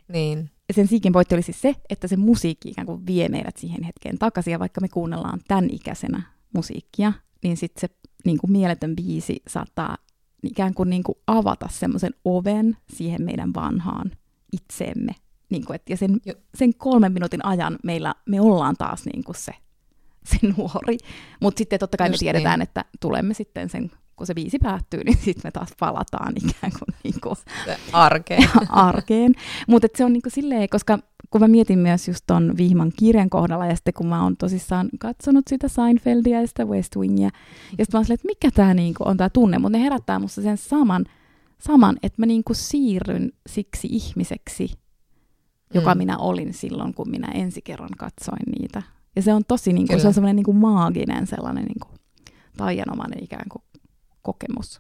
[0.07, 0.49] Niin.
[0.73, 4.17] Sen siikin pointti oli siis se, että se musiikki ikään kuin vie meidät siihen hetkeen
[4.17, 6.21] takaisin, ja vaikka me kuunnellaan tämän ikäisenä
[6.53, 9.97] musiikkia, niin sitten se niin kuin mieletön biisi saattaa
[10.43, 14.11] ikään kuin, niin kuin avata semmoisen oven siihen meidän vanhaan
[14.51, 15.15] itseemme.
[15.49, 16.17] Niin kuin, et, ja sen,
[16.55, 19.51] sen kolmen minuutin ajan meillä, me ollaan taas niin kuin se,
[20.29, 20.97] se nuori.
[21.41, 22.67] Mutta sitten totta kai Just me tiedetään, niin.
[22.67, 26.95] että tulemme sitten sen, kun se biisi päättyy, niin sitten me taas palataan ikään kuin,
[27.03, 27.35] niin kuin
[27.93, 28.49] arkeen.
[28.69, 29.33] arkeen.
[29.67, 30.99] Mutta se on niinku silleen, koska
[31.29, 34.89] kun mä mietin myös just ton Vihman kirjan kohdalla, ja sitten kun mä oon tosissaan
[34.99, 37.29] katsonut sitä Seinfeldia ja sitä West Wingia,
[37.77, 40.19] ja sitten mä oon silleen, että mikä tämä niinku on tämä tunne, mutta ne herättää
[40.19, 41.05] musta sen saman,
[41.59, 44.71] saman että mä niinku siirryn siksi ihmiseksi,
[45.73, 45.97] joka Mm.
[45.97, 48.81] minä olin silloin, kun minä ensi kerran katsoin niitä.
[49.15, 50.01] Ja se on tosi, niinku, Kyllä.
[50.01, 51.87] se on semmoinen niinku maaginen sellainen niinku,
[52.57, 53.63] taianomainen ikään kuin
[54.25, 54.79] kokemus.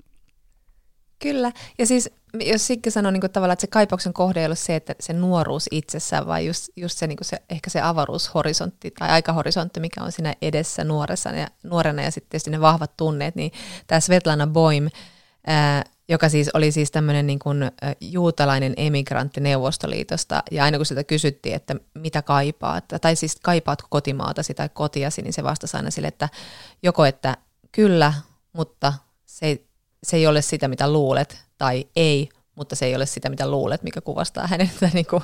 [1.19, 1.51] Kyllä.
[1.77, 4.95] Ja siis jos Sikke sanoi niin tavallaan, että se kaipauksen kohde ei ole se, että
[4.99, 10.03] se nuoruus itsessään, vaan just, just se, niin se, ehkä se avaruushorisontti tai aikahorisontti, mikä
[10.03, 13.51] on siinä edessä nuoressa ja, nuorena ja sitten tietysti ne vahvat tunneet, niin
[13.87, 14.89] tämä Svetlana Boim,
[15.47, 21.03] ää, joka siis oli siis tämmöinen niin kuin, juutalainen emigrantti Neuvostoliitosta, ja aina kun sitä
[21.03, 26.07] kysyttiin, että mitä kaipaat, tai siis kaipaatko kotimaatasi tai kotiasi, niin se vastasi aina sille,
[26.07, 26.29] että
[26.83, 27.37] joko että
[27.71, 28.13] kyllä,
[28.53, 28.93] mutta
[29.35, 29.67] se ei,
[30.03, 33.83] se ei ole sitä, mitä luulet, tai ei, mutta se ei ole sitä, mitä luulet,
[33.83, 35.23] mikä kuvastaa hänen niin kuin,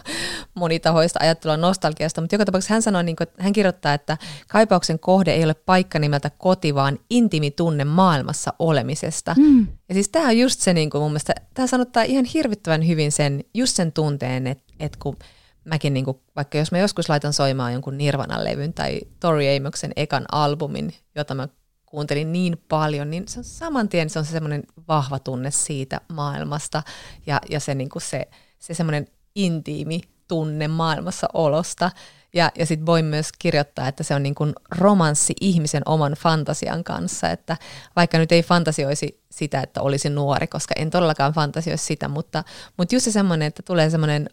[0.53, 2.21] monitahoista ajattelua nostalgiasta.
[2.21, 5.53] Mutta joka tapauksessa hän sanoi, niin kuin, että hän kirjoittaa, että kaipauksen kohde ei ole
[5.53, 9.35] paikka nimeltä koti, vaan intiimi tunne maailmassa olemisesta.
[9.37, 9.67] Mm.
[9.89, 13.11] Ja siis tämä on just se, niin kuin mun mielestä, tämä sanottaa ihan hirvittävän hyvin
[13.11, 15.17] sen, just sen tunteen, että, että kun
[15.65, 20.25] mäkin, niin kuin, vaikka jos mä joskus laitan soimaan jonkun Nirvana-levyn tai Tori Amoksen ekan
[20.31, 21.47] albumin, jota mä
[21.91, 26.01] kuuntelin niin paljon, niin se on saman tien se on se semmoinen vahva tunne siitä
[26.13, 26.83] maailmasta
[27.25, 28.27] ja, ja se, niin kuin se,
[28.59, 31.91] se semmoinen intiimi tunne maailmassa olosta.
[32.33, 36.83] Ja, ja sitten voi myös kirjoittaa, että se on niin kuin romanssi ihmisen oman fantasian
[36.83, 37.57] kanssa, että
[37.95, 42.43] vaikka nyt ei fantasioisi sitä, että olisi nuori, koska en todellakaan fantasioisi sitä, mutta,
[42.77, 44.29] mutta just se semmoinen, että tulee semmoinen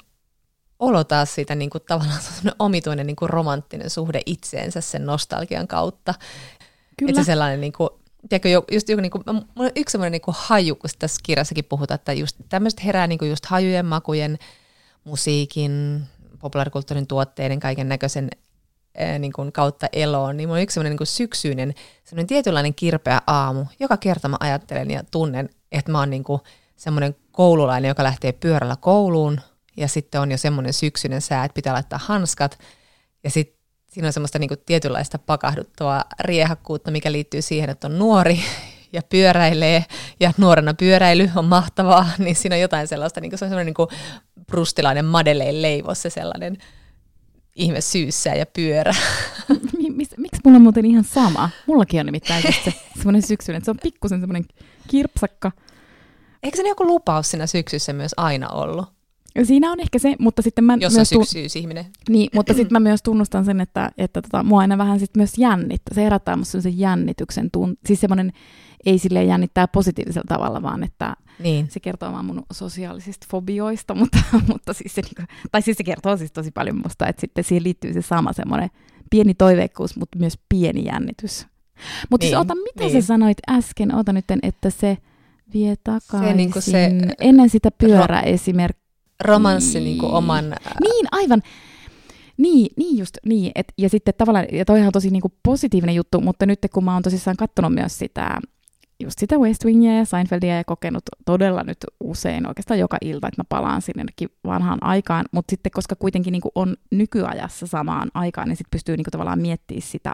[0.78, 2.20] olo taas siitä niin kuin, tavallaan
[2.58, 6.14] omituinen niin kuin romanttinen suhde itseensä sen nostalgian kautta.
[6.98, 7.10] Kyllä.
[7.10, 7.90] Että se sellainen, niin kuin,
[8.28, 11.64] tiedätkö, just joku, niin kuin, mulla on yksi sellainen niin kuin haju, kun tässä kirjassakin
[11.64, 14.38] puhutaan, että just tämmöiset herää niin kuin just hajujen, makujen,
[15.04, 16.02] musiikin,
[16.38, 18.30] populaarikulttuurin tuotteiden, kaiken näköisen
[19.18, 23.20] niin kuin kautta eloon, niin mulla on yksi sellainen niin kuin syksyinen, sellainen tietynlainen kirpeä
[23.26, 23.64] aamu.
[23.80, 26.40] Joka kerta mä ajattelen ja tunnen, että mä oon niin kuin
[26.76, 29.40] semmoinen koululainen, joka lähtee pyörällä kouluun,
[29.76, 32.58] ja sitten on jo semmoinen syksyinen sää, että pitää laittaa hanskat,
[33.24, 33.57] ja sitten
[33.98, 38.40] siinä on semmoista niin kuin tietynlaista pakahduttavaa riehakkuutta, mikä liittyy siihen, että on nuori
[38.92, 39.84] ja pyöräilee,
[40.20, 43.66] ja nuorena pyöräily on mahtavaa, niin siinä on jotain sellaista, niin kuin se on semmoinen
[43.66, 43.88] niin kuin
[44.46, 46.56] brustilainen Madeleine leivos, se sellainen
[47.54, 48.94] ihme syyssä ja pyörä.
[49.96, 51.50] Miksi mulla on muuten ihan sama?
[51.66, 54.44] Mullakin on nimittäin se semmoinen syksyinen, se on pikkusen semmoinen
[54.88, 55.52] kirpsakka.
[56.42, 58.97] Eikö se joku lupaus siinä syksyssä myös aina ollut?
[59.44, 61.12] Siinä on ehkä se, mutta sitten mä Jos myös...
[61.12, 61.24] on
[61.56, 61.86] ihminen.
[62.08, 65.38] Niin, mutta sitten mä myös tunnustan sen, että, että tota, mua aina vähän sit myös
[65.38, 65.94] jännittää.
[65.94, 67.78] Se herättää musta sen jännityksen tunt...
[67.86, 68.32] Siis semmoinen,
[68.86, 71.70] ei sille jännittää positiivisella tavalla, vaan että niin.
[71.70, 76.16] se kertoo vaan mun sosiaalisista fobioista, mutta, mutta siis se, niinku, tai siis se kertoo
[76.16, 78.70] siis tosi paljon musta, että sitten siihen liittyy se sama semmoinen
[79.10, 81.46] pieni toiveikkuus, mutta myös pieni jännitys.
[82.10, 83.02] Mutta siis niin, siis ota, mitä niin.
[83.02, 84.98] sä sanoit äsken, ota nyt, että se
[85.54, 86.28] vie takaisin.
[86.28, 88.87] Se, niin se, ennen sitä pyöräesimerkkiä
[89.24, 90.44] romanssi niin kuin oman...
[90.80, 91.42] Niin, aivan.
[92.36, 93.52] Niin, niin just, niin.
[93.54, 96.84] Et, ja sitten tavallaan, ja toihan on tosi niin kuin positiivinen juttu, mutta nyt kun
[96.84, 98.38] mä oon tosissaan katsonut myös sitä,
[99.00, 103.40] just sitä West Wingia ja Seinfeldia ja kokenut todella nyt usein oikeastaan joka ilta, että
[103.40, 108.48] mä palaan sinnekin vanhaan aikaan, mutta sitten koska kuitenkin niin kuin on nykyajassa samaan aikaan,
[108.48, 110.12] niin sitten pystyy niin kuin tavallaan miettimään sitä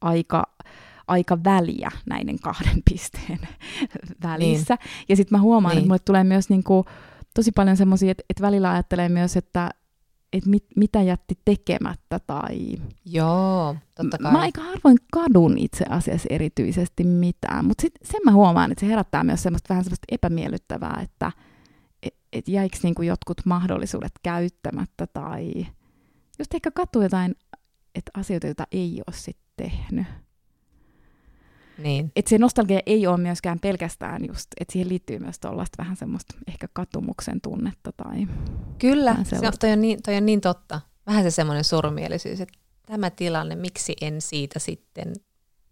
[0.00, 0.42] aika,
[1.08, 3.40] aika väliä näiden kahden pisteen
[4.22, 4.74] välissä.
[4.74, 5.06] Niin.
[5.08, 5.78] Ja sitten mä huomaan, niin.
[5.78, 6.84] että mulle tulee myös niin kuin,
[7.34, 9.70] tosi paljon semmoisia, että, että välillä ajattelee myös, että,
[10.32, 12.76] että mit, mitä jätti tekemättä tai...
[13.04, 14.32] Joo, totta kai.
[14.32, 18.86] Mä aika harvoin kadun itse asiassa erityisesti mitään, mutta sitten sen mä huomaan, että se
[18.86, 21.32] herättää myös semmoista vähän semmoista epämiellyttävää, että
[22.02, 25.66] et, et jäikö niinku jotkut mahdollisuudet käyttämättä tai
[26.38, 27.34] just ehkä katuu jotain
[27.94, 30.06] että asioita, joita ei ole sitten tehnyt.
[31.82, 32.12] Niin.
[32.16, 36.34] Et se nostalgia ei ole myöskään pelkästään just, että siihen liittyy myös tuollaista vähän semmoista
[36.48, 38.26] ehkä katumuksen tunnetta tai
[38.78, 40.80] Kyllä, se on, toi, on niin, toi on niin totta.
[41.06, 45.12] Vähän se semmoinen surumielisyys, että tämä tilanne, miksi en siitä sitten,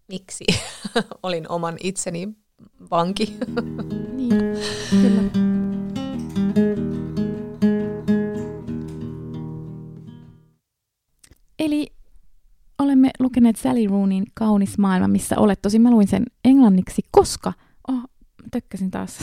[0.07, 0.45] miksi
[1.23, 2.29] olin oman itseni
[2.91, 3.37] vanki.
[4.15, 4.31] niin,
[5.01, 5.49] kyllä.
[11.59, 11.98] Eli
[12.79, 15.61] olemme lukeneet Sally Roonin Kaunis maailma, missä olet.
[15.61, 17.53] Tosi mä luin sen englanniksi, koska...
[17.87, 18.03] Oh,
[18.51, 19.19] tökkäsin taas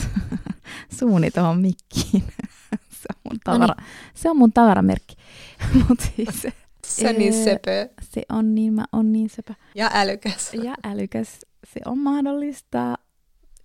[0.99, 2.23] suuni tuohon mikkiin.
[3.01, 3.87] se, on mun tavara, no niin.
[4.13, 5.15] se on mun tavaramerkki.
[5.89, 6.47] Mut siis,
[6.83, 7.89] se on niin söpö.
[8.01, 9.53] Se on niin, mä on niin söpö.
[9.75, 10.53] Ja älykäs.
[10.53, 11.39] Ja älykäs.
[11.73, 12.95] Se on mahdollista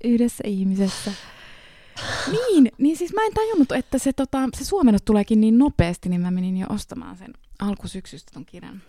[0.04, 1.12] yhdessä ihmisessä.
[2.30, 6.20] niin, niin siis mä en tajunnut, että se, tota, se suomennus tuleekin niin nopeasti, niin
[6.20, 8.82] mä menin jo ostamaan sen alkusyksystä ton kirjan.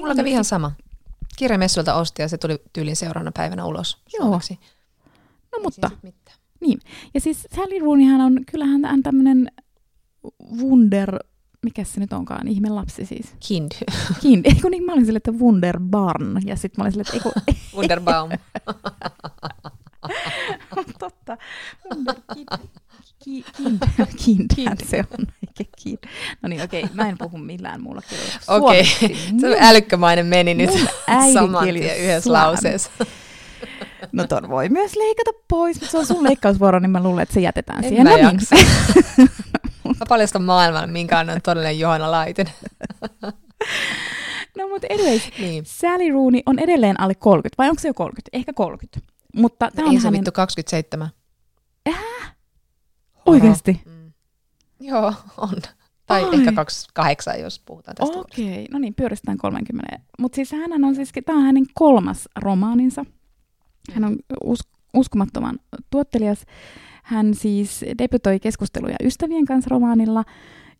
[0.00, 0.72] Mulla kävi ihan sama.
[1.36, 4.22] Kirjamessuilta osti ja se tuli tyylin seuraavana päivänä ulos Joo.
[4.22, 4.58] Suomeksi.
[5.52, 5.90] No mutta,
[6.60, 6.80] niin.
[7.14, 9.50] Ja siis Sally Rooneyhän on, kyllähän hän tämmöinen
[10.60, 11.18] wunder,
[11.62, 13.34] mikä se nyt onkaan, ihme lapsi siis.
[13.48, 13.70] Kind.
[14.20, 14.46] Kind.
[14.46, 17.30] Eikö niin, mä olin sille, että Wunderbarn, ja sitten mä olin sille, että eikö...
[17.76, 18.30] Wunderbaum.
[20.98, 21.36] Totta.
[21.90, 22.48] Wunderkind.
[24.24, 24.80] Kind, kind.
[24.86, 25.26] se on,
[25.58, 26.06] eikä.
[26.42, 28.32] No niin, okei, okay, mä en puhu millään muulla kielellä.
[28.48, 29.16] Okei, okay.
[29.40, 30.70] se älykkämainen meni nyt
[31.32, 32.90] saman tien yhdessä lauseessa.
[34.12, 37.34] No ton voi myös leikata pois, mutta se on sun leikkausvuoro, niin mä luulen, että
[37.34, 38.06] se jätetään en siihen.
[38.06, 39.28] Mä, no niin.
[39.84, 42.46] mä paljastan maailman, minkä on todellinen Johanna Laiten.
[44.58, 45.64] no mutta anyways, niin.
[45.66, 48.30] Sally Rooney on edelleen alle 30, vai onko se jo 30?
[48.32, 49.00] Ehkä 30.
[49.36, 50.20] Mutta no, on ei se hänen...
[50.20, 51.08] vittu 27.
[53.26, 53.80] Oikeasti?
[53.84, 54.12] Mm.
[54.80, 55.54] Joo, on.
[56.06, 56.34] Tai Ai.
[56.34, 58.18] ehkä 28, jos puhutaan tästä.
[58.18, 58.66] Okei, okay.
[58.70, 59.98] no niin, pyöristetään 30.
[60.18, 63.04] Mutta siis hän on siis, tämä on hänen kolmas romaaninsa.
[63.92, 65.58] Hän on us- uskomattoman
[65.90, 66.44] tuottelijas.
[67.02, 70.24] Hän siis debytoi keskusteluja ystävien kanssa romaanilla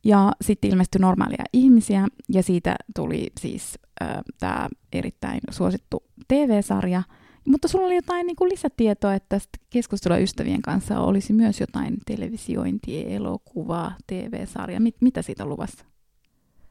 [0.05, 7.03] ja sitten ilmestyi normaalia ihmisiä ja siitä tuli siis äh, tämä erittäin suosittu TV-sarja–
[7.47, 11.97] mutta sulla oli jotain niin kuin lisätietoa, että tästä keskustelua ystävien kanssa olisi myös jotain
[12.07, 14.81] televisiointia, elokuvaa, TV-sarja.
[14.81, 15.85] Mit, mitä siitä on luvassa?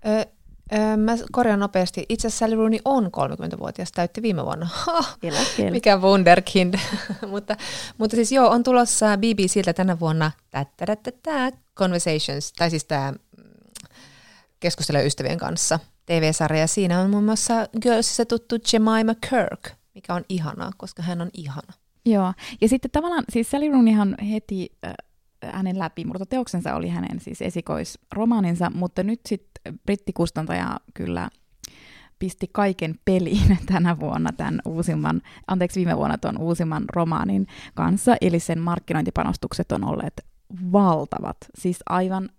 [0.07, 0.25] Ö,
[0.73, 2.05] ö, mä korjaan nopeasti.
[2.09, 4.69] Itse asiassa Sally Rooney on 30-vuotias, täytti viime vuonna.
[5.71, 6.73] Mikä wunderkind.
[7.31, 7.55] mutta,
[7.97, 10.31] mutta siis joo, on tulossa BBCltä tänä vuonna
[11.75, 13.13] Conversations, tai siis tämä
[14.59, 16.67] keskustelee ystävien kanssa TV-sarja.
[16.67, 21.73] Siinä on muun muassa Girlsissa tuttu Jemima Kirk, mikä on ihanaa, koska hän on ihana.
[22.05, 24.93] Joo, ja sitten tavallaan, siis Sally Rooneyhan heti äh,
[25.43, 25.75] hänen
[26.29, 31.29] teoksensa oli hänen siis esikoisromaaninsa, mutta nyt sitten brittikustantaja kyllä
[32.19, 38.39] pisti kaiken peliin tänä vuonna tämän uusimman, anteeksi viime vuonna tuon uusimman romaanin kanssa, eli
[38.39, 40.25] sen markkinointipanostukset on olleet
[40.71, 42.29] valtavat, siis aivan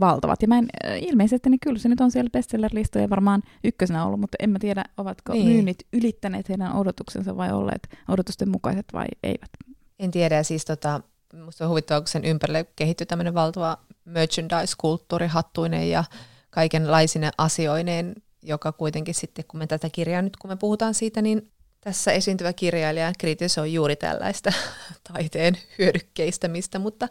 [0.00, 0.42] valtavat.
[0.42, 0.68] Ja mä en,
[1.00, 4.84] ilmeisesti niin kyllä se nyt on siellä bestseller-listoja varmaan ykkösenä ollut, mutta en mä tiedä,
[4.96, 5.46] ovatko niin.
[5.48, 9.50] myynnit ylittäneet heidän odotuksensa vai olleet odotusten mukaiset vai eivät.
[9.98, 11.00] En tiedä, siis tota,
[11.44, 16.04] musta on huvittavaa, kun sen ympärille kehittyi tämmöinen valtava merchandise-kulttuuri hattuinen ja
[16.50, 21.50] kaikenlaisine asioineen, joka kuitenkin sitten, kun me tätä kirjaa nyt, kun me puhutaan siitä, niin
[21.80, 24.52] tässä esiintyvä kirjailija kritisoi juuri tällaista
[25.12, 27.08] taiteen hyödykkeistämistä, mutta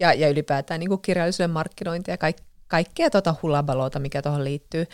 [0.00, 2.36] ja, ja ylipäätään niin kuin kirjallisuuden markkinointia ja kaik,
[2.68, 4.86] kaikkea tuota hullabaloota, mikä tuohon liittyy.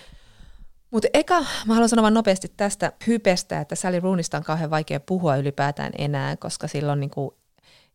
[0.91, 5.01] Mutta eka, mä haluan sanoa vain nopeasti tästä hypestä, että Sally Roonista on kauhean vaikea
[5.01, 7.31] puhua ylipäätään enää, koska silloin niin kuin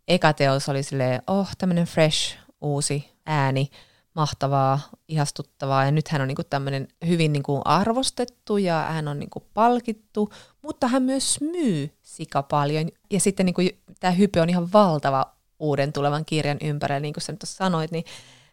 [0.08, 3.69] eka teos oli silleen, oh, tämmöinen fresh, uusi ääni,
[4.13, 9.19] mahtavaa, ihastuttavaa, ja nyt hän on niin tämmöinen hyvin niin kuin arvostettu ja hän on
[9.19, 10.30] niin kuin palkittu,
[10.62, 12.89] mutta hän myös myy sika paljon.
[13.12, 13.69] Ja sitten niin kuin,
[14.00, 18.04] tämä hype on ihan valtava uuden tulevan kirjan ympärillä, niin kuin sä nyt sanoit, niin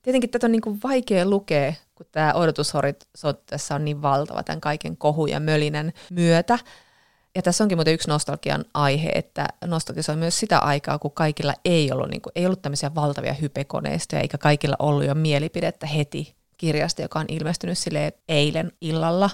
[0.03, 4.61] tietenkin tätä on niin kuin vaikea lukea, kun tämä odotushorisontti tässä on niin valtava tämän
[4.61, 6.59] kaiken kohu ja mölinän myötä.
[7.35, 11.93] Ja tässä onkin muuten yksi nostalgian aihe, että nostalgisoi myös sitä aikaa, kun kaikilla ei
[11.93, 17.03] ollut, niin kuin, ei ollut tämmöisiä valtavia hypekoneistoja, eikä kaikilla ollut jo mielipidettä heti kirjasta,
[17.03, 19.31] joka on ilmestynyt sille eilen illalla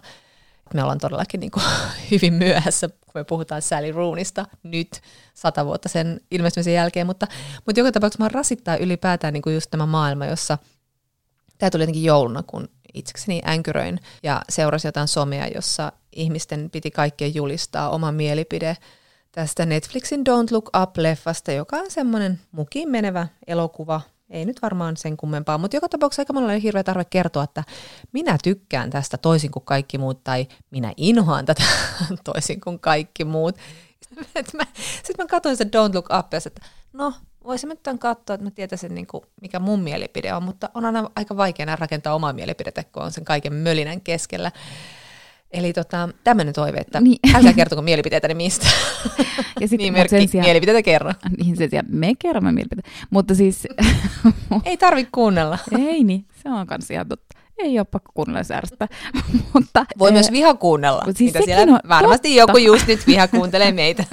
[0.75, 1.65] me ollaan todellakin niin kuin
[2.11, 5.01] hyvin myöhässä, kun me puhutaan Sally Roonista nyt
[5.35, 7.27] sata vuotta sen ilmestymisen jälkeen, mutta,
[7.67, 10.59] mutta joka tapauksessa mä rasittaa ylipäätään niin kuin just tämä maailma, jossa
[11.59, 17.35] tämä tuli jotenkin jouluna, kun itsekseni änkyröin ja seurasi jotain somea, jossa ihmisten piti kaikkien
[17.35, 18.77] julistaa oma mielipide
[19.33, 24.01] tästä Netflixin Don't Look Up-leffasta, joka on semmoinen mukiin menevä elokuva,
[24.33, 27.65] ei nyt varmaan sen kummempaa, mutta joka tapauksessa aika monella oli hirveä tarve kertoa, että
[28.13, 31.63] minä tykkään tästä toisin kuin kaikki muut, tai minä inhoan tätä
[32.25, 33.57] toisin kuin kaikki muut.
[34.17, 34.65] Sitten mä,
[35.03, 37.13] sit mä katsoin se Don't Look Up, ja että no,
[37.45, 40.85] voisin nyt tämän katsoa, että mä tietäisin, niin kuin, mikä mun mielipide on, mutta on
[40.85, 44.53] aina aika vaikea rakentaa omaa mielipidettä, kun on sen kaiken mölinän keskellä.
[45.53, 47.19] Eli tota, tämmöinen toive, että niin.
[47.35, 48.67] älkää kertoko mielipiteitä niin mistä.
[49.61, 51.13] Ja sit, niin merkki, sijaan, mielipiteitä kerro.
[51.39, 52.91] Niin sen sijaan, me kerromme mielipiteitä.
[53.11, 53.69] Mutta siis...
[54.65, 55.59] ei tarvitse kuunnella.
[55.79, 57.39] ei niin, se on kans ihan totta.
[57.59, 58.89] Ei ole pakko kuunnella säästä.
[59.55, 61.03] Mutta, Voi ee, myös eh, viha kuunnella.
[61.05, 62.53] Siis mitä siellä varmasti totta.
[62.53, 64.05] joku just nyt viha kuuntelee meitä.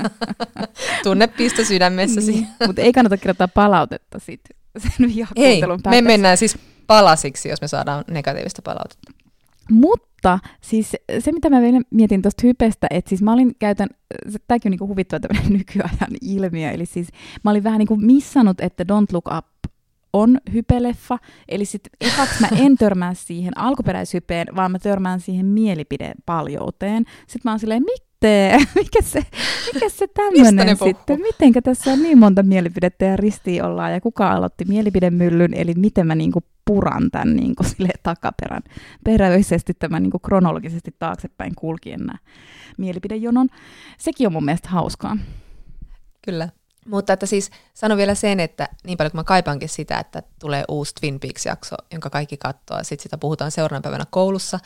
[1.04, 2.32] Tunnepisto sydämessäsi.
[2.32, 4.41] Niin, mutta ei kannata kirjoittaa palautetta sit
[4.78, 9.12] sen vihakuuntelun Ei, me mennään siis palasiksi, jos me saadaan negatiivista palautetta.
[9.71, 10.09] Mutta
[10.62, 13.89] siis se, mitä mä vielä mietin tuosta hypestä, että siis mä olin käytän,
[14.47, 17.08] tämäkin on niinku huvittava tämmöinen nykyajan ilmiö, eli siis
[17.43, 19.45] mä olin vähän niin kuin missannut, että Don't Look Up
[20.13, 21.17] on hypeleffa,
[21.49, 21.91] eli sitten
[22.41, 27.05] mä en törmää siihen alkuperäishypeen, vaan mä törmään siihen mielipidepaljouteen.
[27.19, 27.84] Sitten mä oon silleen,
[28.19, 28.67] sitten?
[28.84, 29.25] Mikä se,
[29.73, 31.21] mikä se tämmöinen sitten?
[31.21, 36.08] Mitenkä tässä on niin monta mielipidettä ja ristiin ollaan ja kuka aloitti mielipidemyllyn, eli miten
[36.08, 38.63] mä niinku puran tämän niinku sille takaperän
[39.03, 42.17] peräisesti tämän niinku kronologisesti taaksepäin kulkien nämä
[42.77, 43.49] mielipidejonon.
[43.97, 45.17] Sekin on mun mielestä hauskaa.
[46.25, 46.49] Kyllä.
[46.86, 50.63] Mutta että siis sano vielä sen, että niin paljon kuin mä kaipaankin sitä, että tulee
[50.67, 54.60] uusi Twin Peaks-jakso, jonka kaikki katsoo, ja sitten sitä puhutaan seuraavana päivänä koulussa,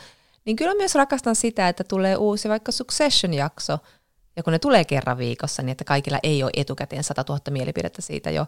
[0.44, 3.78] niin kyllä myös rakastan sitä, että tulee uusi vaikka Succession-jakso,
[4.36, 8.02] ja kun ne tulee kerran viikossa, niin että kaikilla ei ole etukäteen 100 000 mielipidettä
[8.02, 8.46] siitä jo,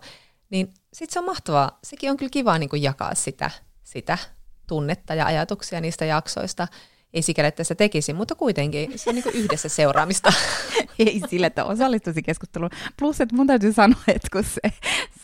[0.50, 1.78] niin sitten se on mahtavaa.
[1.84, 3.50] Sekin on kyllä kiva niin kuin jakaa sitä,
[3.84, 4.18] sitä
[4.66, 6.68] tunnetta ja ajatuksia niistä jaksoista.
[7.14, 10.32] Ei sikäli, että se tekisi, mutta kuitenkin se on niin yhdessä seuraamista.
[10.98, 12.70] ei sille, että osallistuisi keskusteluun.
[12.98, 14.60] Plus, että mun täytyy sanoa, että kun se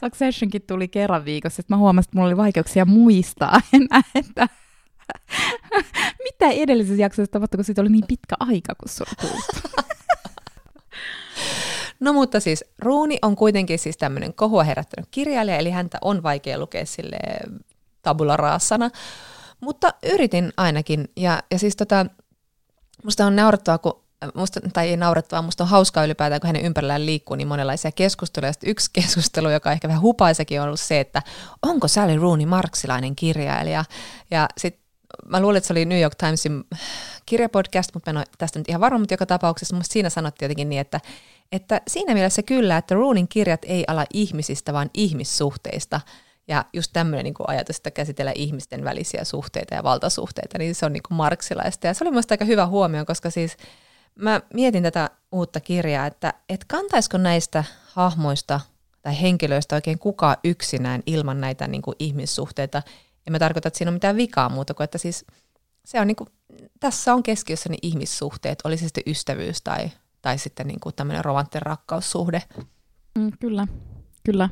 [0.01, 4.49] Successionkin tuli kerran viikossa, että mä huomasin, että mulla oli vaikeuksia muistaa enää, että
[6.25, 9.41] mitä edellisessä jaksossa tapahtui, kun siitä oli niin pitkä aika, kun oli
[12.01, 16.59] No mutta siis Ruuni on kuitenkin siis tämmöinen kohua herättänyt kirjailija, eli häntä on vaikea
[16.59, 17.19] lukea sille
[18.03, 18.91] tabula raassana,
[19.61, 21.09] mutta yritin ainakin.
[21.17, 22.07] Ja, ja siis tota,
[23.05, 24.03] musta on naurettavaa, kun
[24.35, 28.53] musta, tai ei naurettavaa, musta on hauskaa ylipäätään, kun hänen ympärillään liikkuu niin monenlaisia keskusteluja.
[28.53, 31.23] Sitten yksi keskustelu, joka ehkä vähän hupaisekin, on ollut se, että
[31.63, 33.85] onko Sally Rooney marksilainen kirjailija.
[34.31, 34.82] Ja sitten
[35.27, 36.65] mä luulen, että se oli New York Timesin
[37.27, 40.47] kirjapodcast, mutta mä en ole tästä nyt ihan varma, mutta joka tapauksessa musta siinä sanottiin
[40.47, 41.01] jotenkin niin, että,
[41.53, 46.01] että siinä mielessä kyllä, että Roonin kirjat ei ala ihmisistä, vaan ihmissuhteista.
[46.49, 50.93] Ja just tämmöinen niin ajatus, että käsitellä ihmisten välisiä suhteita ja valtasuhteita, niin se on
[50.93, 51.87] niin marksilaista.
[51.87, 53.57] Ja se oli minusta aika hyvä huomio, koska siis
[54.15, 58.61] mä mietin tätä uutta kirjaa, että, että kantaisiko näistä hahmoista
[59.03, 62.83] tai henkilöistä oikein kukaan yksinään ilman näitä niin kuin ihmissuhteita.
[63.27, 65.25] En mä tarkoita, että siinä on mitään vikaa muuta kuin, että siis
[65.85, 66.29] se on niin kuin,
[66.81, 69.91] tässä on keskiössä ne ihmissuhteet, oli se sitten ystävyys tai,
[70.23, 72.43] tai sitten niin kuin tämmöinen romanttinen rakkaussuhde.
[73.19, 73.67] Mm, kyllä,
[74.25, 74.49] kyllä.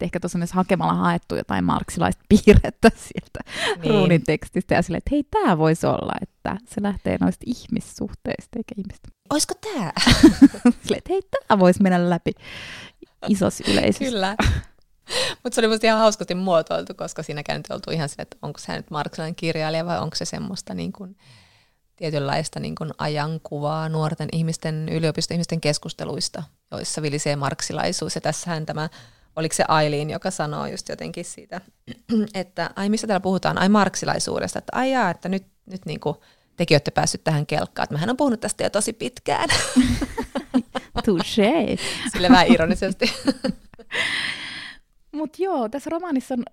[0.00, 3.40] Ehkä tuossa myös hakemalla haettu jotain marksilaista piirrettä sieltä
[3.82, 3.90] niin.
[3.90, 8.74] ruunin tekstistä ja silleen, että hei, tämä voisi olla, että se lähtee noista ihmissuhteista eikä
[8.76, 9.08] ihmistä.
[9.30, 9.92] Olisiko tämä?
[10.82, 12.32] silleen, että hei, tämä voisi mennä läpi
[13.28, 14.04] isossa yleisössä.
[14.04, 14.36] Kyllä.
[15.42, 18.58] Mutta se oli musta ihan hauskasti muotoiltu, koska siinäkään nyt oltu ihan sille, että onko
[18.58, 21.16] se nyt marksilainen kirjailija vai onko se semmoista niin kuin
[21.96, 28.14] tietynlaista niin kuin ajankuvaa nuorten ihmisten, yliopistoihmisten keskusteluista, joissa vilisee marksilaisuus.
[28.14, 28.88] Ja tässähän tämä,
[29.36, 31.60] oliko se Aileen, joka sanoo just jotenkin siitä,
[32.34, 36.16] että ai missä täällä puhutaan, ai marksilaisuudesta, että ai jaa, että nyt, nyt niin kuin
[36.56, 39.48] tekin olette päässyt tähän kelkkaan, että mähän on puhunut tästä jo tosi pitkään.
[41.06, 41.78] Touché.
[42.12, 43.12] Sille vähän ironisesti.
[45.20, 46.44] Mutta joo, tässä romaanissa on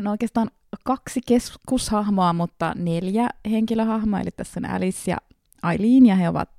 [0.00, 0.50] no oikeastaan
[0.84, 5.16] kaksi keskushahmoa, mutta neljä henkilöhahmoa, eli tässä on Alice ja
[5.62, 6.50] Aileen, ja he ovat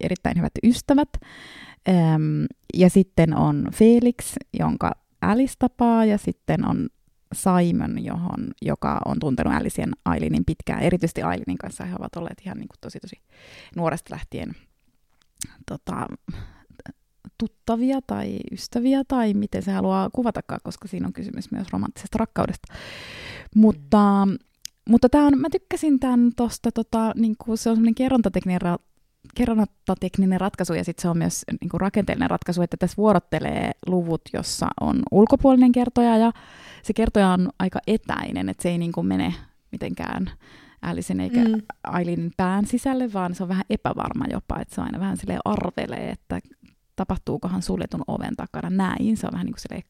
[0.00, 1.08] erittäin hyvät ystävät.
[1.88, 6.88] Ähm, ja sitten on Felix, jonka Alice tapaa, ja sitten on
[7.34, 10.82] Simon, johon, joka on tuntenut Alicen Aileenin pitkään.
[10.82, 13.16] Erityisesti Aileenin kanssa he ovat olleet ihan niin kuin tosi tosi
[13.76, 14.52] nuoresta lähtien
[15.68, 16.06] tota,
[17.38, 22.74] tuttavia tai ystäviä tai miten se haluaa kuvatakaan, koska siinä on kysymys myös romanttisesta rakkaudesta.
[23.54, 24.36] Mutta, mm.
[24.88, 28.82] mutta tää on, mä tykkäsin tämän tuosta, tota, niin se on semmoinen kerrontatekninen, ra-
[29.34, 34.22] kerrontatekninen ratkaisu ja sitten se on myös niin kuin rakenteellinen ratkaisu, että tässä vuorottelee luvut,
[34.32, 36.32] jossa on ulkopuolinen kertoja ja
[36.82, 39.34] se kertoja on aika etäinen, että se ei niin kuin mene
[39.72, 40.30] mitenkään
[40.84, 41.62] Älisen eikä mm.
[41.84, 46.10] Ailinin pään sisälle, vaan se on vähän epävarma jopa, että se aina vähän sille arvelee,
[46.10, 46.40] että
[46.96, 49.16] tapahtuukohan suljetun oven takana näin.
[49.16, 49.84] Se on vähän niin kuin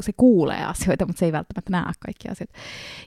[0.00, 2.58] se kuulee asioita, mutta se ei välttämättä näe kaikkia asioita.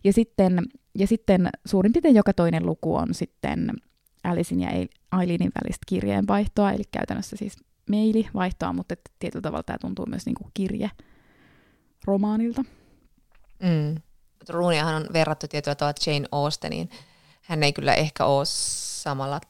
[0.03, 0.62] Ja sitten,
[0.95, 3.72] ja sitten suurin piirtein joka toinen luku on sitten
[4.24, 4.70] Alicein ja
[5.12, 7.58] Ailinin välistä kirjeenvaihtoa, eli käytännössä siis
[7.89, 10.91] mailivaihtoa, mutta tietyllä tavalla tämä tuntuu myös niin kuin kirje
[12.06, 12.64] romaanilta.
[13.64, 13.95] Mm.
[14.49, 16.89] Ruuniahan on verrattu tietyllä tavalla Jane Austeniin.
[17.41, 19.41] Hän ei kyllä ehkä ole samalla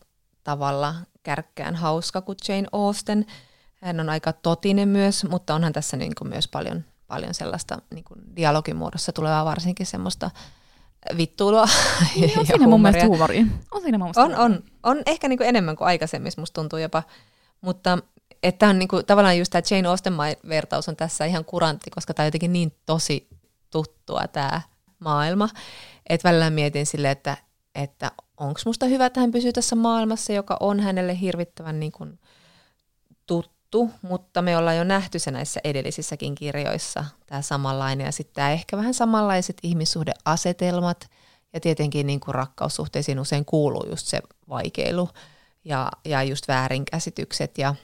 [0.44, 0.96] tavalla
[1.26, 3.26] kärkkään hauska kuin Jane Austen.
[3.82, 8.04] Hän on aika totinen myös, mutta onhan tässä niin kuin myös paljon, paljon sellaista niin
[8.04, 10.32] kuin dialogin muodossa tulevaa varsinkin semmoista
[11.18, 11.66] vittuilua
[12.16, 13.46] niin, on siinä mun mielestä huumoria.
[13.72, 17.04] On siinä mun on, on, on ehkä niin kuin enemmän kuin aikaisemmin, musta tuntuu jopa.
[17.62, 17.98] Mutta
[18.44, 22.24] että on niin kuin, tavallaan just tämä Jane Austen-vertaus on tässä ihan kurantti, koska tämä
[22.24, 23.28] on jotenkin niin tosi
[23.72, 24.62] tuttua tämä
[25.00, 25.50] maailma,
[26.10, 27.38] että välillä mietin sille, että,
[27.76, 32.20] että onko musta hyvä, että hän pysyy tässä maailmassa, joka on hänelle hirvittävän niin kuin
[33.28, 38.52] tuttu, mutta me ollaan jo nähty se näissä edellisissäkin kirjoissa, tämä samanlainen, ja sitten tämä
[38.52, 41.10] ehkä vähän samanlaiset ihmissuhdeasetelmat,
[41.54, 45.10] ja tietenkin niin kuin rakkaussuhteisiin usein kuuluu just se vaikeilu
[45.66, 47.76] ja, ja just väärinkäsitykset ja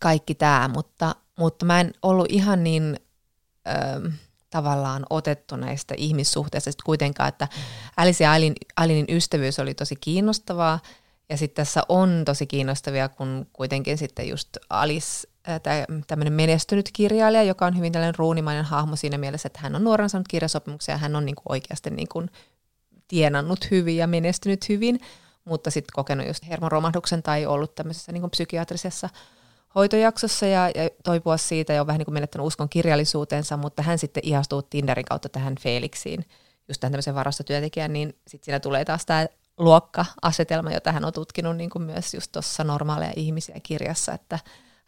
[0.00, 2.96] kaikki tämä, mutta, mutta mä en ollut ihan niin...
[3.68, 4.10] Öö,
[4.50, 6.70] tavallaan otettu näistä ihmissuhteista.
[6.70, 7.48] Sitten kuitenkaan, että
[7.96, 10.80] Alice ja Alin, Alinin ystävyys oli tosi kiinnostavaa,
[11.28, 15.28] ja sitten tässä on tosi kiinnostavia, kun kuitenkin sitten just Alice,
[16.06, 20.10] tämmöinen menestynyt kirjailija, joka on hyvin tällainen ruunimainen hahmo siinä mielessä, että hän on nuoren
[20.10, 22.30] saanut kirjasopimuksia ja hän on niin kuin oikeasti niin kuin
[23.08, 25.00] tienannut hyvin ja menestynyt hyvin,
[25.44, 29.08] mutta sitten kokenut just hermoromahduksen tai ollut tämmöisessä niin kuin psykiatrisessa
[29.76, 33.98] hoitojaksossa ja, ja toipua siitä ja on vähän niin kuin menettänyt uskon kirjallisuutensa, mutta hän
[33.98, 36.24] sitten ihastuu Tinderin kautta tähän Felixiin,
[36.68, 39.26] just tähän tämmöisen varastotyöntekijän, niin sitten siinä tulee taas tämä
[39.58, 44.38] luokka-asetelma, jota hän on tutkinut niin kuin myös just tuossa normaaleja ihmisiä kirjassa, että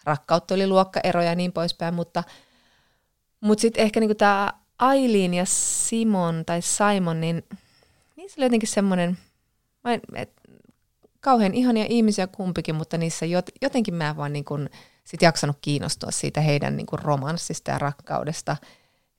[0.05, 2.25] rakkautta oli luokkaeroja ja niin poispäin, mutta,
[3.41, 7.45] mutta sitten ehkä niin tämä Aileen ja Simon tai Simon, niin,
[8.17, 9.19] se oli jotenkin semmoinen,
[10.15, 10.38] että
[11.21, 13.27] kauhean ihania ihmisiä kumpikin, mutta niissä
[13.63, 14.71] jotenkin mä vaan niin kuin
[15.05, 18.57] sit jaksanut kiinnostua siitä heidän niin kuin romanssista ja rakkaudesta,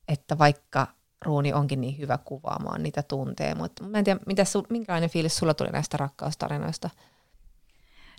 [0.07, 0.87] että vaikka
[1.25, 5.37] Ruuni onkin niin hyvä kuvaamaan niitä tuntee, mutta mä en tiedä, mitä su, minkälainen fiilis
[5.37, 6.89] sulla tuli näistä rakkaustarinoista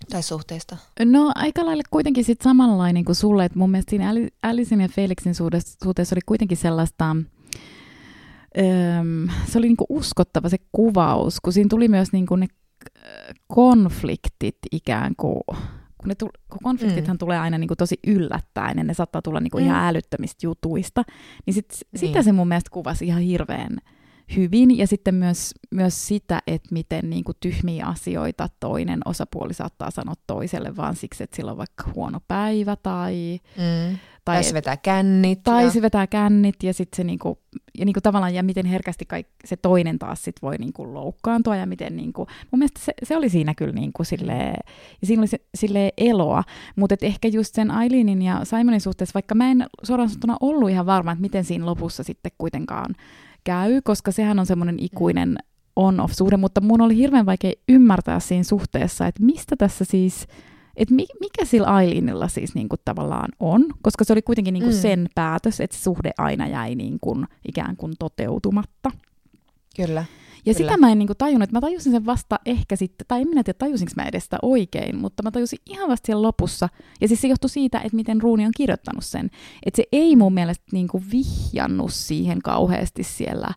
[0.09, 0.77] tai suhteista?
[1.05, 4.13] No aika lailla kuitenkin sit samanlainen kuin sulle, että mun mielestä siinä
[4.43, 5.35] Alicein ja Felixin
[5.83, 7.15] suhteessa oli kuitenkin sellaista,
[9.45, 12.47] se oli niinku uskottava se kuvaus, kun siinä tuli myös niinku ne
[13.47, 15.41] konfliktit ikään kuin
[15.97, 17.17] kun, ne tu- kun konfliktithan mm.
[17.17, 19.67] tulee aina niin kuin tosi yllättäen ja ne saattaa tulla niin kuin mm.
[19.67, 21.03] ihan älyttömistä jutuista,
[21.45, 23.77] niin, sit, niin sitä se mun mielestä kuvasi ihan hirveän
[24.35, 24.77] hyvin.
[24.77, 30.15] Ja sitten myös, myös sitä, että miten niin kuin tyhmiä asioita toinen osapuoli saattaa sanoa
[30.27, 33.39] toiselle vaan siksi, että sillä on vaikka huono päivä tai...
[33.57, 33.97] Mm.
[34.25, 35.43] Tai, tai se vetää kännit.
[35.43, 35.71] Tai ja...
[35.71, 37.39] se vetää kännit ja sitten se niinku,
[37.77, 41.65] ja niinku tavallaan, ja miten herkästi kaik, se toinen taas sit voi niinku loukkaantua ja
[41.65, 44.55] miten niinku, mun mielestä se, se oli siinä kyllä niinku silleen,
[45.01, 46.43] ja siinä oli se, silleen eloa,
[46.75, 50.85] mutta ehkä just sen Aileenin ja Simonin suhteessa, vaikka mä en suoraan sanottuna ollut ihan
[50.85, 52.95] varma, että miten siinä lopussa sitten kuitenkaan
[53.43, 55.37] käy, koska sehän on semmoinen ikuinen
[55.75, 60.27] on-off-suhde, mutta mun oli hirveän vaikea ymmärtää siinä suhteessa, että mistä tässä siis,
[60.75, 64.75] että mikä sillä Aileenilla siis niinku tavallaan on, koska se oli kuitenkin niinku mm.
[64.75, 68.91] sen päätös, että se suhde aina jäi niinku ikään kuin toteutumatta.
[69.75, 70.05] Kyllä.
[70.45, 70.69] Ja Kyllä.
[70.69, 73.43] sitä mä en niinku tajunnut, että mä tajusin sen vasta ehkä sitten, tai en minä
[73.43, 76.69] tiedä tajusinko mä edes sitä oikein, mutta mä tajusin ihan vasta siellä lopussa.
[77.01, 79.29] Ja siis se johtui siitä, että miten Ruuni on kirjoittanut sen.
[79.65, 83.53] Että se ei mun mielestä niinku vihjannut siihen kauheasti siellä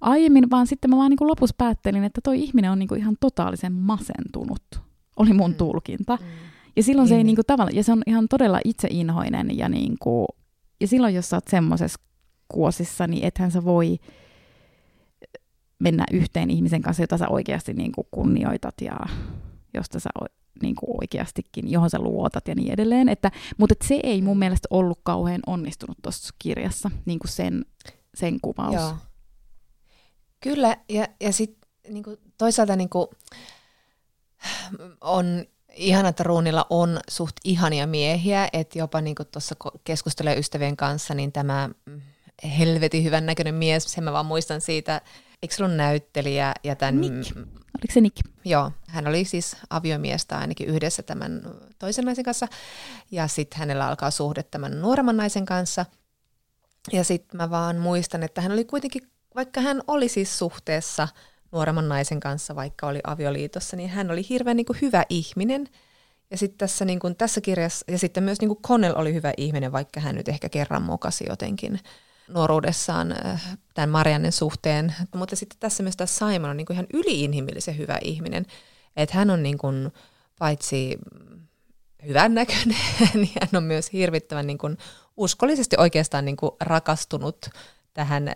[0.00, 3.72] aiemmin, vaan sitten mä vaan niinku lopussa päättelin, että toi ihminen on niinku ihan totaalisen
[3.72, 4.62] masentunut.
[5.16, 5.56] Oli mun mm.
[5.56, 6.18] tulkinta.
[6.20, 6.26] Mm.
[6.76, 7.26] Ja silloin se ei niin.
[7.26, 10.26] niinku tavallaan, ja se on ihan todella itseinhoinen ja niinku,
[10.80, 12.00] ja silloin jos sä oot semmoisessa
[12.48, 13.98] kuosissa, niin ethän sä voi
[15.78, 18.96] mennä yhteen ihmisen kanssa, jota sä oikeasti niin kuin kunnioitat ja
[19.74, 20.10] josta sä
[20.62, 23.08] niin kuin oikeastikin, johon sä luotat ja niin edelleen.
[23.08, 27.64] Että, mutta että se ei mun mielestä ollut kauhean onnistunut tuossa kirjassa, niin kuin sen,
[28.14, 28.74] sen kuvaus.
[28.74, 28.96] Joo.
[30.40, 32.04] Kyllä, ja, ja sitten niin
[32.38, 33.06] toisaalta niin kuin,
[35.00, 35.44] on
[35.76, 39.54] ihana, että Ruunilla on suht ihania miehiä, että jopa niin tuossa
[39.84, 41.70] keskustelee ystävien kanssa, niin tämä
[42.58, 45.00] helvetin hyvän näköinen mies, sen mä vaan muistan siitä,
[45.42, 47.00] eikö se ollut näyttelijä ja tämän...
[47.00, 47.36] Nick.
[47.36, 48.16] Oliko se Nick?
[48.44, 51.42] Joo, hän oli siis aviomiestä ainakin yhdessä tämän
[51.78, 52.48] toisen naisen kanssa,
[53.10, 55.86] ja sitten hänellä alkaa suhde tämän nuoremman naisen kanssa,
[56.92, 59.02] ja sitten mä vaan muistan, että hän oli kuitenkin,
[59.34, 61.08] vaikka hän oli siis suhteessa
[61.54, 65.68] nuoremman naisen kanssa, vaikka oli avioliitossa, niin hän oli hirveän niin kuin hyvä ihminen,
[66.30, 69.32] ja sitten tässä, niin kuin, tässä kirjassa, ja sitten myös niin kuin Connell oli hyvä
[69.36, 71.80] ihminen, vaikka hän nyt ehkä kerran mokasi jotenkin
[72.28, 76.86] nuoruudessaan äh, tämän Mariannen suhteen, mutta sitten tässä myös tämä Simon on niin kuin ihan
[76.92, 78.46] yliinhimillisen hyvä ihminen,
[78.96, 79.92] että hän on niin kuin,
[80.38, 80.98] paitsi
[82.06, 82.76] hyvännäköinen,
[83.14, 84.78] niin hän on myös hirvittävän niin kuin,
[85.16, 87.46] uskollisesti oikeastaan niin kuin, rakastunut
[87.94, 88.34] tähän äh,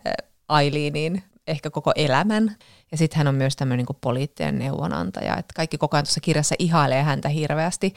[0.48, 2.56] Ailiiniin ehkä koko elämän.
[2.92, 6.54] Ja sitten hän on myös tämmöinen niin poliittinen neuvonantaja, että kaikki koko ajan tuossa kirjassa
[6.58, 7.94] ihailee häntä hirveästi.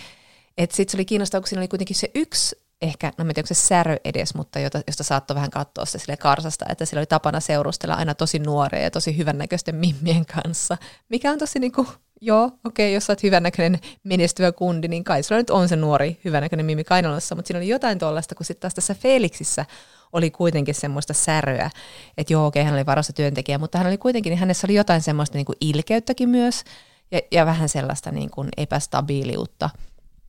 [0.57, 3.47] Että sitten se oli kiinnostavaa, kun siinä oli kuitenkin se yksi ehkä, no en tiedä,
[3.47, 7.05] se särö edes, mutta jota, josta saattoi vähän katsoa se sille karsasta, että sillä oli
[7.05, 10.77] tapana seurustella aina tosi nuoria ja tosi hyvännäköisten mimmien kanssa,
[11.09, 11.87] mikä on tosi niin kuin,
[12.21, 15.75] joo, okei, okay, jos sä oot hyvännäköinen menestyvä kundi, niin kai sulla nyt on se
[15.75, 19.65] nuori hyvännäköinen mimmi kainalossa, mutta siinä oli jotain tuollaista, kun sitten taas tässä Felixissä
[20.13, 21.69] oli kuitenkin semmoista säröä,
[22.17, 24.75] että joo, okei, okay, hän oli varossa työntekijä, mutta hän oli kuitenkin, niin hänessä oli
[24.75, 26.63] jotain semmoista niin kuin ilkeyttäkin myös,
[27.11, 29.69] ja, ja vähän sellaista niin kuin epästabiiliutta,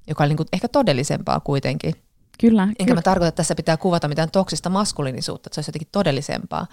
[0.06, 1.94] joka oli niin kuin ehkä todellisempaa kuitenkin.
[2.40, 2.62] Kyllä.
[2.62, 2.94] Enkä kyllä.
[2.94, 6.66] mä tarkoita, että tässä pitää kuvata mitään toksista maskuliinisuutta, että se olisi jotenkin todellisempaa,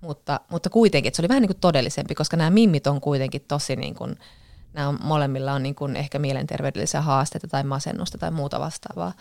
[0.00, 3.44] mutta, mutta kuitenkin, että se oli vähän niin kuin todellisempi, koska nämä mimmit on kuitenkin
[3.48, 4.18] tosi niin kuin,
[4.72, 9.12] nämä on, molemmilla on niin kuin ehkä mielenterveydellisiä haasteita tai masennusta tai muuta vastaavaa.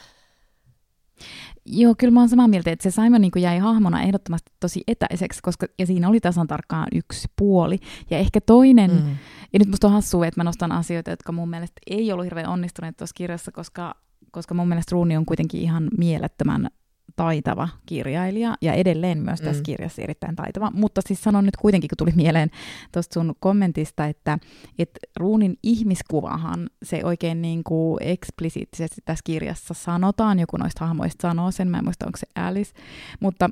[1.65, 5.39] Joo, kyllä mä oon samaa mieltä, että se Simon niin jäi hahmona ehdottomasti tosi etäiseksi,
[5.43, 7.79] koska, ja siinä oli tasan tarkkaan yksi puoli.
[8.09, 9.17] Ja ehkä toinen, mm.
[9.53, 12.49] ja nyt musta on hassua, että mä nostan asioita, jotka mun mielestä ei ollut hirveän
[12.49, 13.95] onnistuneet tuossa kirjassa, koska
[14.31, 16.69] koska mun mielestä Ruuni on kuitenkin ihan mielettömän
[17.15, 19.63] taitava kirjailija ja edelleen myös tässä mm.
[19.63, 20.71] kirjassa erittäin taitava.
[20.73, 22.49] Mutta siis sanon nyt kuitenkin, kun tuli mieleen
[22.91, 24.39] tuosta sun kommentista, että,
[24.79, 31.51] että Ruunin ihmiskuvahan se oikein niin kuin eksplisiittisesti tässä kirjassa sanotaan, joku noista hahmoista sanoo
[31.51, 32.73] sen, mä en muista onko se Alice,
[33.19, 33.49] mutta,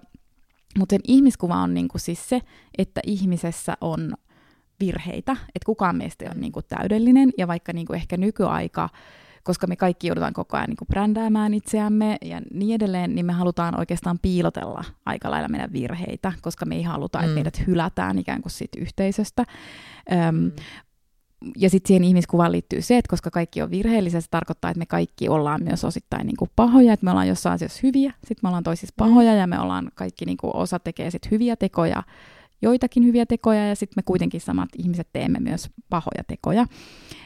[0.78, 2.42] mutta sen ihmiskuva on niin kuin siis se,
[2.78, 4.14] että ihmisessä on
[4.80, 8.90] virheitä, että kukaan meistä ei ole niin kuin täydellinen ja vaikka niin kuin ehkä nykyaika
[9.44, 13.34] koska me kaikki joudutaan koko ajan niin kuin brändäämään itseämme ja niin edelleen, niin me
[13.34, 17.24] halutaan oikeastaan piilotella aika lailla meidän virheitä, koska me ei haluta, mm.
[17.24, 19.46] että meidät hylätään ikään kuin siitä yhteisöstä.
[20.12, 20.52] Öm, mm.
[21.58, 24.86] Ja sitten siihen ihmiskuvaan liittyy se, että koska kaikki on virheellisiä, se tarkoittaa, että me
[24.86, 28.48] kaikki ollaan myös osittain niin kuin pahoja, että me ollaan jossain asiassa hyviä, sitten me
[28.48, 29.08] ollaan toisissa mm.
[29.08, 32.04] pahoja ja me ollaan kaikki, niin kuin osa tekee sitten hyviä tekoja,
[32.62, 36.66] joitakin hyviä tekoja ja sitten me kuitenkin samat ihmiset teemme myös pahoja tekoja.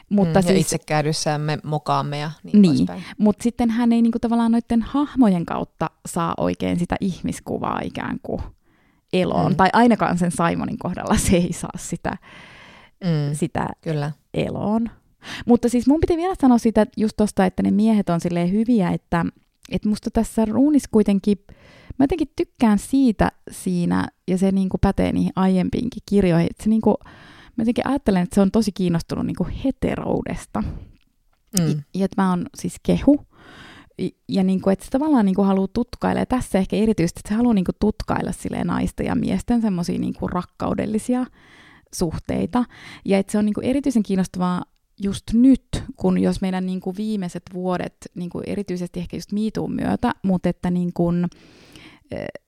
[0.10, 2.88] Mutta mm, siis, ja itsekäydyssämme mokaamme ja niin, niin
[3.18, 8.42] Mutta sitten hän ei niinku tavallaan noiden hahmojen kautta saa oikein sitä ihmiskuvaa ikään kuin
[9.14, 9.52] eloon.
[9.52, 9.56] Mm.
[9.56, 12.18] Tai ainakaan sen Simonin kohdalla se ei saa sitä,
[13.04, 14.12] mm, sitä kyllä.
[14.34, 14.90] eloon.
[15.46, 18.90] Mutta siis mun piti vielä sanoa sitä just tosta, että ne miehet on silleen hyviä,
[18.90, 19.26] että,
[19.72, 21.38] että musta tässä ruunissa kuitenkin,
[22.00, 26.70] mä jotenkin tykkään siitä siinä, ja se niin kuin pätee niihin aiempiinkin kirjoihin, että se
[26.70, 26.96] niin kuin,
[27.56, 30.64] mä jotenkin ajattelen, että se on tosi kiinnostunut niin kuin heteroudesta.
[31.60, 31.68] Mm.
[31.68, 33.26] Ja, ja että mä oon siis kehu,
[34.30, 37.30] ja niin kuin, että se tavallaan niin kuin haluaa tutkailla, ja tässä ehkä erityisesti, että
[37.30, 41.26] se haluaa niin kuin tutkailla silleen naisten ja miesten semmoisia niin kuin rakkaudellisia
[41.94, 42.66] suhteita,
[43.06, 44.64] ja että se on niin kuin erityisen kiinnostavaa
[45.02, 49.74] just nyt, kun jos meidän niin kuin viimeiset vuodet, niin kuin erityisesti ehkä just miituun
[49.74, 51.28] myötä, mutta että niin kuin,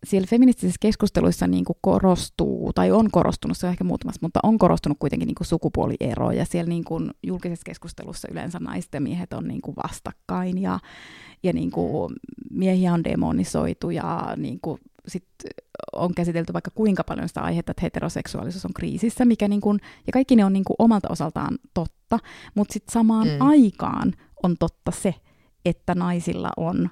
[0.04, 4.58] siellä feministisissä keskusteluissa niin kuin korostuu, tai on korostunut, se on ehkä muutamassa, mutta on
[4.58, 9.34] korostunut kuitenkin niin kuin sukupuoliero, ja siellä niin kuin julkisessa keskustelussa yleensä naiset ja miehet
[9.34, 10.80] on niin kuin vastakkain, ja,
[11.44, 12.14] ja niin kuin
[12.52, 15.28] miehiä on demonisoitu, ja niin kuin sit
[15.94, 20.14] on käsitelty vaikka kuinka paljon sitä aihetta, että heteroseksuaalisuus on kriisissä, mikä niin kuin, ja
[20.14, 22.20] kaikki ne on niin kuin omalta osaltaan totta,
[22.56, 23.36] mutta sitten samaan mm.
[23.40, 25.16] aikaan on totta se,
[25.66, 26.90] että naisilla on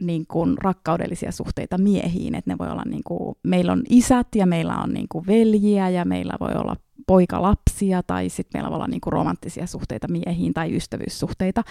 [0.00, 4.46] niin kuin rakkaudellisia suhteita miehiin, että ne voi olla niin kuin, meillä on isät ja
[4.46, 6.76] meillä on niin kuin veljiä ja meillä voi olla
[7.06, 11.62] poikalapsia tai sitten meillä voi olla niin kuin romanttisia suhteita miehiin tai ystävyyssuhteita.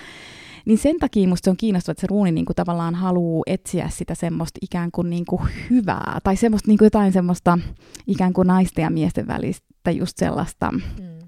[0.65, 3.89] Niin sen takia musta se on kiinnostavaa, että se ruuni niin kuin tavallaan haluaa etsiä
[3.89, 7.59] sitä semmoista ikään kuin, niin kuin hyvää tai semmoista niin kuin jotain semmoista
[8.07, 11.18] ikään kuin naisten ja miesten välistä just sellaista mm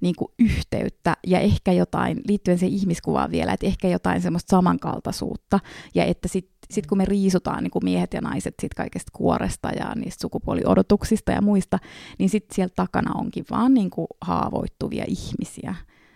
[0.00, 5.58] niin kuin yhteyttä ja ehkä jotain, liittyen siihen ihmiskuvaan vielä, että ehkä jotain semmoista samankaltaisuutta
[5.94, 9.68] ja että sitten sit kun me riisutaan niin kuin miehet ja naiset sit kaikesta kuoresta
[9.68, 11.78] ja niistä sukupuoliodotuksista ja muista,
[12.18, 15.74] niin sitten siellä takana onkin vaan niin kuin haavoittuvia ihmisiä.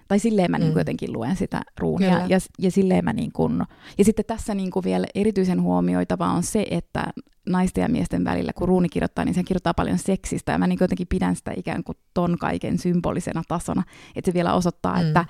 [0.08, 0.62] Tai silleen mä mm.
[0.62, 2.26] niin kuin jotenkin luen sitä ruunia.
[2.28, 3.62] Ja, ja, silleen mä niin kuin,
[3.98, 7.06] ja sitten tässä niin kuin vielä erityisen huomioitavaa on se, että
[7.48, 10.78] naisten ja miesten välillä, kun ruuni kirjoittaa, niin se kirjoittaa paljon seksistä, ja mä niin
[10.80, 13.82] jotenkin pidän sitä ikään kuin ton kaiken symbolisena tasona,
[14.16, 15.06] että se vielä osoittaa, mm.
[15.06, 15.24] että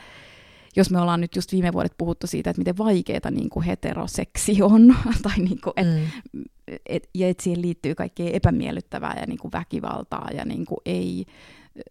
[0.77, 4.63] jos me ollaan nyt just viime vuodet puhuttu siitä, että miten vaikeaa niin kuin heteroseksi
[4.63, 6.45] on, tai niin kuin, et, mm.
[6.87, 11.27] et, ja että siihen liittyy kaikkea epämiellyttävää ja niin kuin väkivaltaa ja niin kuin ei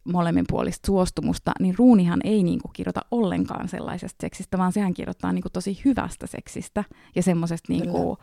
[0.03, 5.41] molemminpuolista suostumusta, niin ruunihan ei niin kuin kirjoita ollenkaan sellaisesta seksistä, vaan sehän kirjoittaa niin
[5.41, 6.83] kuin tosi hyvästä seksistä
[7.15, 8.17] ja semmoisesta niin kuin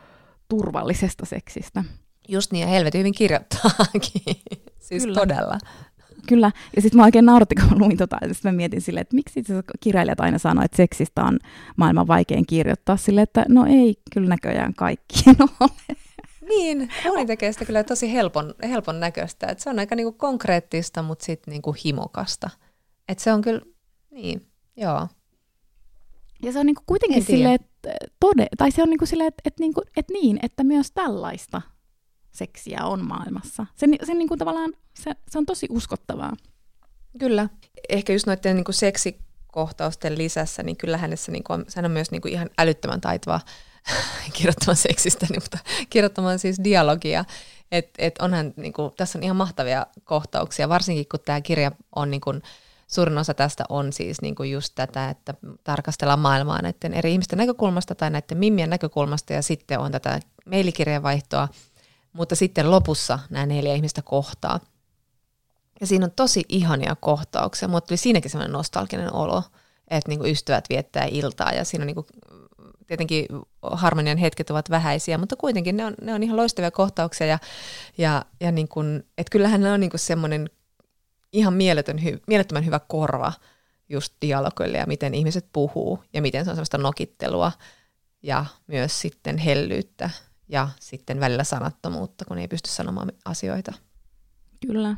[0.49, 1.85] turvallisesta seksistä.
[2.29, 4.37] Just niin, ja helvetin hyvin kirjoittaakin.
[4.89, 5.21] siis Kyllä.
[5.21, 5.59] todella.
[6.29, 9.15] Kyllä, ja sitten mä oikein nauratti, kun luin tota, ja sitten mä mietin silleen, että
[9.15, 11.39] miksi itse kirjailijat aina sanoo, että seksistä on
[11.77, 15.15] maailman vaikein kirjoittaa sille, että no ei kyllä näköjään kaikki
[15.61, 15.97] ole.
[16.49, 19.47] Niin, moni tekee sitä kyllä tosi helpon, helpon näköistä.
[19.47, 22.51] Et se on aika niinku konkreettista, mutta sitten niinku himokasta.
[23.09, 23.61] Et se on kyllä,
[24.11, 25.09] niin, joo.
[26.43, 29.61] Ja se on niinku kuitenkin silleen, että tode, tai se on niinku silleen, että, että,
[29.63, 31.63] niinku, että niin, että myös tällaista
[32.31, 33.67] seksiä on maailmassa.
[33.75, 36.33] Se, se, niinku tavallaan, se, se on tosi uskottavaa.
[37.19, 37.49] Kyllä.
[37.89, 42.29] Ehkä just noiden niinku seksikohtausten lisässä, niin kyllä hänessä niinku on, sehän on myös niinku
[42.29, 43.41] ihan älyttömän taitava
[44.37, 45.59] kirjoittamaan seksistä, niin, mutta
[45.91, 47.25] kirjoittamaan siis dialogia.
[47.73, 52.11] Et, et onhan, niin kuin, tässä on ihan mahtavia kohtauksia, varsinkin kun tämä kirja on
[52.11, 52.43] niin kuin,
[52.87, 57.37] suurin osa tästä on siis niin kuin just tätä, että tarkastellaan maailmaa näiden eri ihmisten
[57.37, 61.49] näkökulmasta tai näiden mimmien näkökulmasta ja sitten on tätä mailikirjeenvaihtoa,
[62.13, 64.61] mutta sitten lopussa nämä neljä ihmistä kohtaa.
[65.81, 69.43] Ja siinä on tosi ihania kohtauksia, mutta tuli siinäkin sellainen nostalginen olo,
[69.89, 72.07] että niin kuin ystävät viettää iltaa ja siinä on niin kuin
[72.87, 73.27] tietenkin
[73.63, 77.39] harmonian hetket ovat vähäisiä, mutta kuitenkin ne on, ne on ihan loistavia kohtauksia ja,
[77.99, 80.51] ja, ja niin kuin, että kyllähän ne on niin semmoinen
[81.33, 83.33] ihan mieletön, hy, mielettömän hyvä korva
[83.89, 87.53] just dialogille ja miten ihmiset puhuu ja miten se on semmoista nokittelua
[88.23, 90.11] ja myös sitten hellyyttä
[90.49, 93.73] ja sitten välillä sanattomuutta, kun ei pysty sanomaan asioita.
[94.67, 94.97] Kyllä,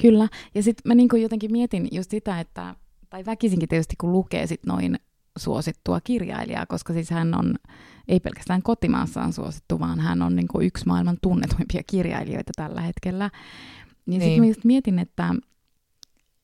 [0.00, 0.28] kyllä.
[0.54, 2.74] Ja sitten mä niin jotenkin mietin just sitä, että,
[3.10, 4.98] tai väkisinkin tietysti kun lukee sit noin
[5.38, 7.54] suosittua kirjailijaa, koska siis hän on
[8.08, 13.30] ei pelkästään kotimaassaan suosittu, vaan hän on niin kuin yksi maailman tunnetuimpia kirjailijoita tällä hetkellä.
[14.06, 14.54] Niin, niin.
[14.54, 15.34] sitten mietin, että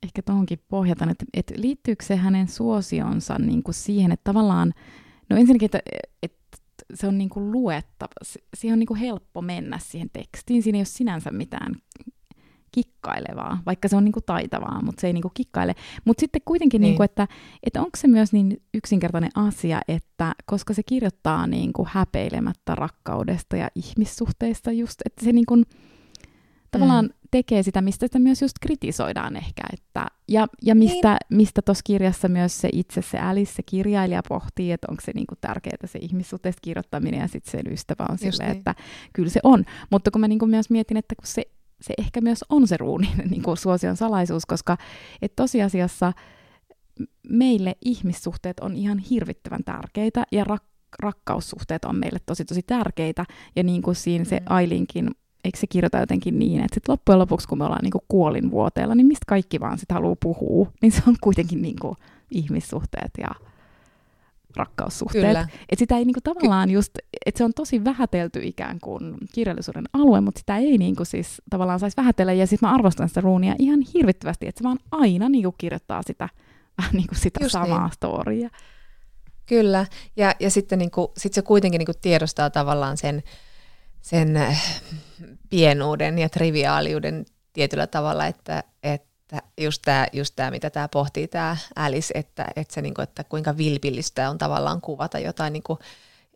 [0.03, 4.75] ehkä tuohonkin pohjataan, että, että liittyykö se hänen suosionsa niin kuin siihen, että tavallaan,
[5.31, 5.81] no ensinnäkin, että,
[6.23, 6.57] että
[6.95, 8.13] se on niin kuin luettava,
[8.57, 11.75] siihen on niin kuin helppo mennä siihen tekstiin, siinä ei ole sinänsä mitään
[12.83, 15.75] kikkailevaa, vaikka se on niinku taitavaa, mutta se ei niinku kikkaile.
[16.05, 16.89] Mutta sitten kuitenkin, niin.
[16.89, 17.29] niinku, että,
[17.63, 23.69] että onko se myös niin yksinkertainen asia, että koska se kirjoittaa niinku häpeilemättä rakkaudesta ja
[23.75, 25.63] ihmissuhteista just, että se niinku,
[26.71, 27.13] tavallaan mm.
[27.31, 29.63] tekee sitä, mistä sitä myös just kritisoidaan ehkä.
[29.73, 31.37] Että, ja ja mistä, niin.
[31.37, 35.35] mistä tuossa kirjassa myös se itse se Alice, se kirjailija pohtii, että onko se niinku
[35.41, 38.59] tärkeää se ihmissuhteista kirjoittaminen ja sitten se ystävä on silleen, niin.
[38.59, 38.75] että
[39.13, 39.65] kyllä se on.
[39.91, 41.45] Mutta kun mä niinku myös mietin, että kun se
[41.81, 44.77] se ehkä myös on se ruunin niin kuin suosion salaisuus, koska
[45.23, 46.13] et tosiasiassa
[47.29, 50.69] meille ihmissuhteet on ihan hirvittävän tärkeitä ja rak-
[50.99, 53.25] rakkaussuhteet on meille tosi tosi tärkeitä.
[53.57, 54.47] Ja niin kuin siinä se mm.
[54.49, 55.11] Ailinkin,
[55.45, 58.95] eikö se kirjoita jotenkin niin, että sit loppujen lopuksi kun me ollaan niin kuin kuolinvuoteella,
[58.95, 61.97] niin mistä kaikki vaan sitä haluaa puhua, niin se on kuitenkin niin kuin
[62.31, 63.48] ihmissuhteet ja
[64.59, 65.27] rakkaussuhteet.
[65.27, 65.49] Kyllä.
[65.69, 70.21] Et sitä ei niinku tavallaan just, että se on tosi vähätelty ikään kuin kirjallisuuden alue,
[70.21, 72.33] mutta sitä ei niinku siis tavallaan saisi vähätellä.
[72.33, 76.29] Ja sitten mä arvostan sitä ruunia ihan hirvittävästi, että se vaan aina niinku kirjoittaa sitä,
[76.79, 77.93] vähän niinku sitä just samaa niin.
[77.93, 78.51] storia.
[79.47, 79.87] Kyllä,
[80.17, 83.23] ja, ja sitten niinku, sit se kuitenkin niinku tiedostaa tavallaan sen,
[84.01, 84.83] sen äh,
[85.51, 89.08] pienuuden ja triviaaliuden tietyllä tavalla, että, että
[89.61, 93.57] just tämä, just tää, mitä tämä pohtii, tämä Alice, että, että, se, niinku, että kuinka
[93.57, 95.79] vilpillistä on tavallaan kuvata jotain niinku,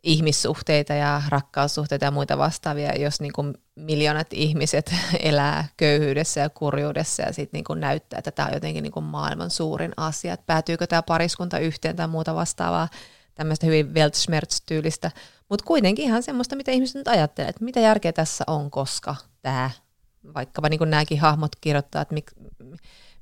[0.03, 7.33] ihmissuhteita ja rakkaussuhteita ja muita vastaavia, jos niinku, miljoonat ihmiset elää köyhyydessä ja kurjuudessa ja
[7.33, 11.59] sitten niinku, näyttää, että tämä on jotenkin niinku, maailman suurin asia, että päätyykö tämä pariskunta
[11.59, 12.87] yhteen tai muuta vastaavaa,
[13.35, 15.11] tämmöistä hyvin Weltschmerz-tyylistä,
[15.49, 19.71] mutta kuitenkin ihan semmoista, mitä ihmiset nyt ajattelee, että mitä järkeä tässä on, koska tämä
[20.33, 22.31] vaikkapa niin nämäkin hahmot kirjoittaa, että mik,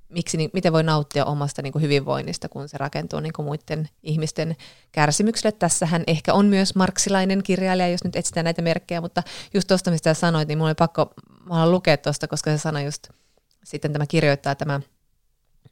[0.10, 4.56] miksi, niin, miten voi nauttia omasta niin hyvinvoinnista, kun se rakentuu niin muiden ihmisten
[4.92, 5.52] kärsimykselle.
[5.52, 9.24] Tässähän ehkä on myös marksilainen kirjailija, jos nyt etsitään näitä merkkejä, mutta
[9.54, 11.14] just tuosta, mistä sanoit, niin mulla oli pakko
[11.46, 13.08] mä lukea tuosta, koska se sanoi just,
[13.64, 14.80] sitten tämä kirjoittaa tämä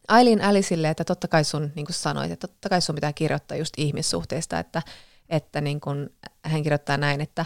[0.08, 3.58] Aileen Aliceille, että totta kai sun, niin kuin sanoit, että totta kai sun pitää kirjoittaa
[3.58, 4.82] just ihmissuhteista, että,
[5.30, 6.10] että niin kuin
[6.46, 7.46] hän kirjoittaa näin, että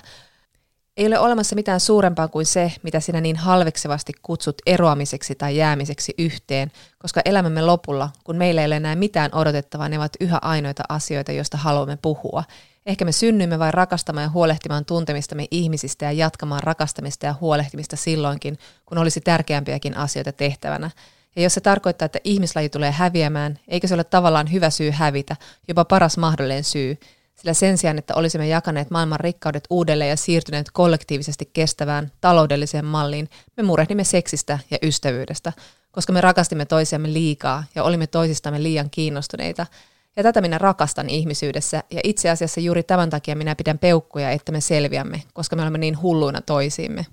[0.98, 6.14] ei ole olemassa mitään suurempaa kuin se, mitä sinä niin halveksevasti kutsut eroamiseksi tai jäämiseksi
[6.18, 10.84] yhteen, koska elämämme lopulla, kun meillä ei ole enää mitään odotettavaa, ne ovat yhä ainoita
[10.90, 12.44] asioita, joista haluamme puhua.
[12.86, 18.58] Ehkä me synnymme vain rakastamaan ja huolehtimaan tuntemistamme ihmisistä ja jatkamaan rakastamista ja huolehtimista silloinkin,
[18.86, 20.92] kun olisi tärkeämpiäkin asioita tehtävänä.
[21.36, 25.36] Ja jos se tarkoittaa, että ihmislaji tulee häviämään, eikö se ole tavallaan hyvä syy hävitä,
[25.68, 26.98] jopa paras mahdollinen syy,
[27.36, 33.30] sillä sen sijaan, että olisimme jakaneet maailman rikkaudet uudelleen ja siirtyneet kollektiivisesti kestävään taloudelliseen malliin,
[33.58, 35.54] me murehdimme seksistä ja ystävyydestä,
[35.92, 39.66] koska me rakastimme toisiamme liikaa ja olimme toisistamme liian kiinnostuneita.
[40.16, 44.52] Ja tätä minä rakastan ihmisyydessä, ja itse asiassa juuri tämän takia minä pidän peukkuja, että
[44.52, 47.06] me selviämme, koska me olemme niin hulluina toisiimme.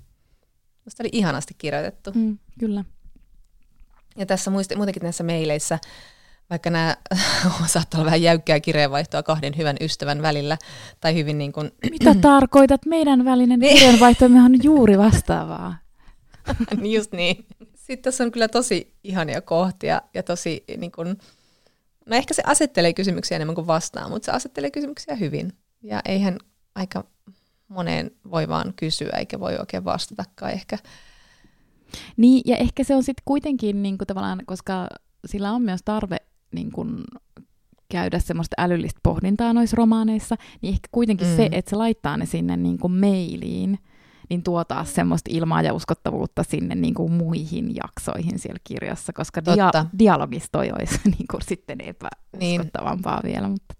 [0.85, 2.11] Musta oli ihanasti kirjoitettu.
[2.13, 2.83] Mm, kyllä.
[4.15, 5.79] Ja tässä muutenkin näissä meileissä
[6.51, 6.97] vaikka nämä
[7.65, 10.57] saattaa olla vähän jäykkää kirjeenvaihtoa kahden hyvän ystävän välillä,
[11.01, 11.71] tai hyvin niin kuin...
[11.91, 12.85] Mitä tarkoitat?
[12.85, 13.73] Meidän välinen niin.
[13.73, 15.77] kirjeenvaihto on juuri vastaavaa.
[16.81, 17.45] Niin just niin.
[17.75, 21.17] Sitten tässä on kyllä tosi ihania kohtia ja tosi niin kuin,
[22.05, 25.53] no ehkä se asettelee kysymyksiä enemmän kuin vastaa, mutta se asettelee kysymyksiä hyvin.
[25.83, 26.37] Ja eihän
[26.75, 27.03] aika
[27.67, 30.77] moneen voi vaan kysyä, eikä voi oikein vastatakaan ehkä.
[32.17, 34.87] Niin, ja ehkä se on sitten kuitenkin niin kuin tavallaan, koska
[35.25, 36.17] sillä on myös tarve
[36.51, 37.03] niin kun
[37.91, 41.35] käydä semmoista älyllistä pohdintaa noissa romaaneissa, niin ehkä kuitenkin mm.
[41.35, 43.79] se, että se laittaa ne sinne niin kuin mailiin,
[44.29, 49.41] niin tuo taas semmoista ilmaa ja uskottavuutta sinne niin kuin muihin jaksoihin siellä kirjassa, koska
[49.41, 53.33] dia- dialogista olisi niin kuin sitten epäuskottavampaa niin.
[53.33, 53.47] vielä.
[53.47, 53.75] Mutta...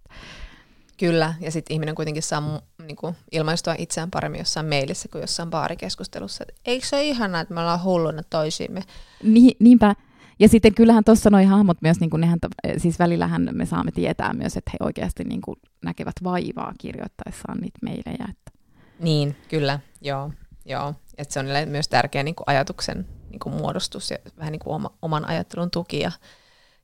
[0.97, 5.49] Kyllä, ja sitten ihminen kuitenkin saa niin kuin, ilmaistua itseään paremmin jossain mailissa kuin jossain
[5.49, 6.45] baarikeskustelussa.
[6.65, 8.83] Eikö se ole ihanaa, että me ollaan hulluna toisiimme?
[9.23, 9.95] Ni- niinpä,
[10.41, 12.39] ja sitten kyllähän tuossa noi hahmot myös, niin kuin nehän,
[12.77, 17.79] siis välillähän me saamme tietää myös, että he oikeasti niin kuin näkevät vaivaa kirjoittaessaan niitä
[17.81, 18.27] meilejä.
[18.29, 18.59] Että.
[18.99, 20.31] Niin, kyllä, joo.
[20.65, 20.93] joo.
[21.17, 24.75] Että se on myös tärkeä niin kuin ajatuksen niin kuin muodostus ja vähän niin kuin
[24.75, 26.11] oma, oman ajattelun tuki ja,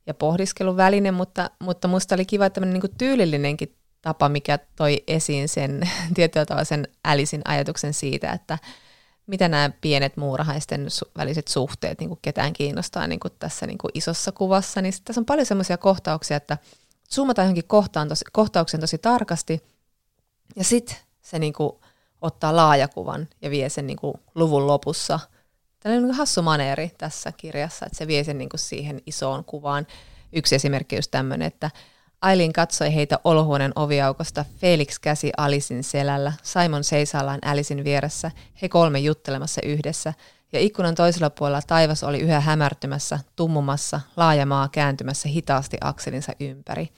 [0.06, 5.02] ja pohdiskelun väline, mutta, mutta musta oli kiva tämmöinen niin kuin tyylillinenkin tapa, mikä toi
[5.06, 5.80] esiin sen
[6.14, 8.58] tietyllä tavalla sen älisin ajatuksen siitä, että,
[9.28, 13.90] mitä nämä pienet muurahaisten väliset suhteet niin kuin ketään kiinnostaa niin kuin tässä niin kuin
[13.94, 16.58] isossa kuvassa, niin tässä on paljon semmoisia kohtauksia, että
[17.14, 19.62] zoomataan johonkin kohtaan tosi, kohtauksen tosi tarkasti,
[20.56, 21.72] ja sitten se niin kuin
[22.20, 25.20] ottaa laajakuvan ja vie sen niin kuin luvun lopussa.
[25.80, 29.86] Tällainen niin hassu maneeri tässä kirjassa, että se vie sen niin kuin siihen isoon kuvaan.
[30.32, 31.70] Yksi esimerkki on tämmöinen, että
[32.20, 38.30] Ailin katsoi heitä olohuoneen oviaukosta, Felix käsi Alisin selällä, Simon seisaallaan Alisin vieressä,
[38.62, 40.14] he kolme juttelemassa yhdessä,
[40.52, 46.88] ja ikkunan toisella puolella taivas oli yhä hämärtymässä, tummumassa, laaja maa kääntymässä hitaasti akselinsa ympäri.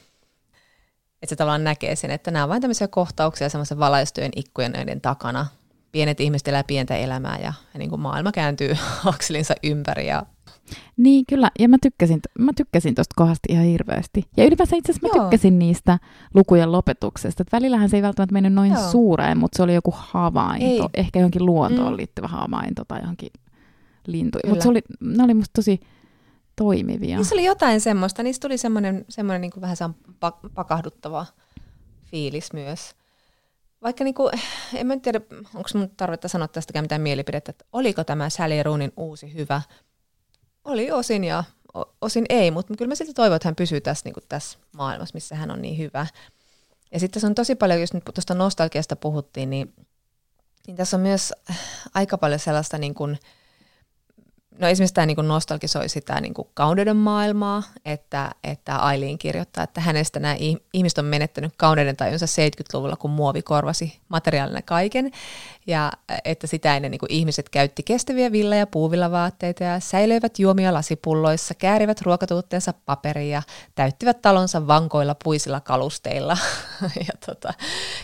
[1.23, 5.47] Että se tavallaan näkee sen, että nämä on vain tämmöisiä kohtauksia semmoisen valaistujen ikkujen takana.
[5.93, 10.27] Pienet ihmiset elää pientä elämää ja, ja niin kuin maailma kääntyy akselinsa ympäri ja
[10.97, 11.51] niin, kyllä.
[11.59, 14.25] Ja mä tykkäsin, mä tykkäsin tuosta kohdasta ihan hirveästi.
[14.37, 15.25] Ja ylipäänsä itse asiassa mä Joo.
[15.25, 15.99] tykkäsin niistä
[16.35, 17.43] lukujen lopetuksesta.
[17.43, 18.91] Että välillähän se ei välttämättä mennyt noin Joo.
[18.91, 20.67] suureen, mutta se oli joku havainto.
[20.67, 20.81] Ei.
[20.95, 21.97] Ehkä johonkin luontoon mm.
[21.97, 23.31] liittyvä havainto tai johonkin
[24.07, 24.51] lintuihin.
[24.51, 25.81] Mutta oli, ne oli musta tosi
[26.57, 27.17] toimivia.
[27.17, 29.77] Niissä oli jotain semmoista, niistä tuli semmoinen, semmoinen niin kuin vähän
[30.55, 31.27] pakahduttava
[32.05, 32.95] fiilis myös.
[33.83, 34.33] Vaikka niin kuin,
[34.75, 35.21] en mä tiedä,
[35.55, 39.63] onko mun tarvetta sanoa tästäkään mitään mielipidettä, että oliko tämä Sally Roonin uusi hyvä.
[40.65, 41.45] Oli osin ja
[42.01, 45.15] osin ei, mutta kyllä mä silti toivon, että hän pysyy tässä, niin kuin tässä maailmassa,
[45.15, 46.07] missä hän on niin hyvä.
[46.93, 49.75] Ja sitten tässä on tosi paljon, jos nyt tuosta nostalgiasta puhuttiin, niin,
[50.67, 51.33] niin tässä on myös
[51.95, 53.19] aika paljon sellaista niin kuin,
[54.59, 60.21] No esimerkiksi tämä niin nostalgisoi sitä niin kauneuden maailmaa, että, että Aileen kirjoittaa, että hänestä
[60.21, 60.37] nämä
[60.73, 65.11] ihmiset on menettänyt kauneuden tajunsa 70-luvulla, kun muovi korvasi materiaalina kaiken,
[65.67, 65.93] ja
[66.25, 72.03] että sitä ennen niin ihmiset käytti kestäviä villa- ja puuvillavaatteita ja säilöivät juomia lasipulloissa, käärivät
[72.03, 73.43] ruokatuotteensa paperia,
[73.75, 76.39] täyttivät talonsa vankoilla puisilla kalusteilla.
[77.09, 77.55] ja tota,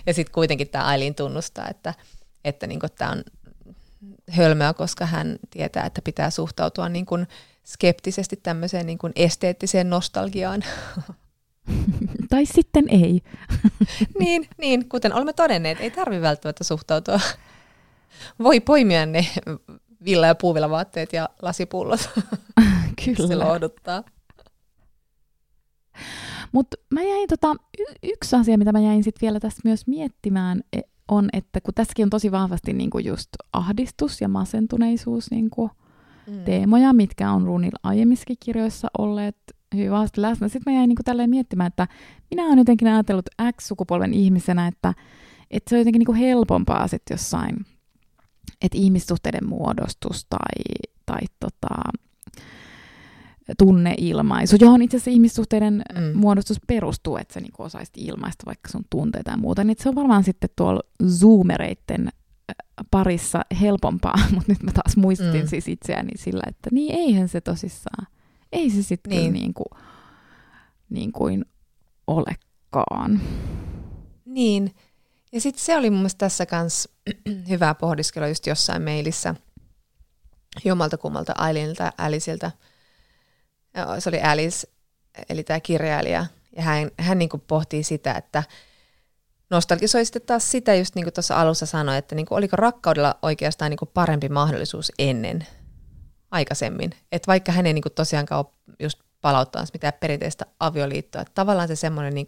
[0.07, 1.95] ja sitten kuitenkin tämä Aileen tunnustaa, että,
[2.45, 3.23] että niin tämä on
[4.31, 7.27] hölmöä, koska hän tietää, että pitää suhtautua niin kuin
[7.67, 10.65] skeptisesti tämmöiseen niin kuin esteettiseen nostalgiaan.
[12.31, 13.23] tai sitten ei.
[14.21, 17.21] niin, niin, kuten olemme todenneet, ei tarvi välttämättä suhtautua.
[18.39, 19.27] Voi poimia ne
[20.05, 22.11] villa- ja puuvillavaatteet ja lasipullot.
[23.05, 23.29] Kyllä.
[23.29, 24.03] Se lohduttaa.
[26.53, 30.63] Mutta mä jäin tota, y- yksi asia, mitä mä jäin sitten vielä tässä myös miettimään,
[30.73, 35.51] e- on, että kun tässäkin on tosi vahvasti niin kuin just ahdistus ja masentuneisuus niin
[35.51, 35.71] kuin
[36.27, 36.45] mm.
[36.45, 39.37] teemoja, mitkä on Runilla aiemmissakin kirjoissa olleet
[39.75, 40.49] hyvin vahvasti läsnä.
[40.49, 41.89] Sitten mä jäin niin kuin tälleen miettimään, että
[42.31, 44.95] minä olen jotenkin ajatellut X-sukupolven ihmisenä, että,
[45.51, 47.57] että se on jotenkin niin kuin helpompaa sitten jossain,
[48.63, 51.75] että ihmissuhteiden muodostus tai, tai tota,
[53.59, 56.19] tunneilmaisu, johon itse asiassa ihmissuhteiden mm.
[56.19, 59.95] muodostus perustuu, että sä niinku osaisit ilmaista vaikka sun tunteita ja muuta, niin se on
[59.95, 62.09] varmaan sitten tuolla zoomereitten
[62.91, 65.47] parissa helpompaa, mutta nyt mä taas muistin mm.
[65.47, 68.07] siis itseäni sillä, että niin eihän se tosissaan,
[68.53, 69.33] ei se sitten niin.
[69.33, 69.83] niin, kuin,
[70.91, 71.45] niin kuin
[72.07, 73.21] olekaan.
[74.25, 74.75] Niin,
[75.33, 76.91] ja sitten se oli mun mielestä tässä kanssa
[77.49, 79.35] hyvää pohdiskelua just jossain mailissa
[80.65, 82.51] jommalta kummalta Ailinilta, Älisiltä,
[83.99, 84.69] se oli Alice,
[85.29, 88.43] eli tämä kirjailija, ja hän, hän niin pohtii sitä, että
[89.51, 93.19] nostalgisoi sitten taas sitä, just niin kuin tuossa alussa sanoi, että niin kuin, oliko rakkaudella
[93.23, 95.47] oikeastaan niin kuin parempi mahdollisuus ennen,
[96.31, 96.91] aikaisemmin.
[97.13, 101.69] Että vaikka hän ei niin kuin tosiaankaan ole just palauttamassa mitään perinteistä avioliittoa, että tavallaan
[101.69, 102.27] se semmoinen, niin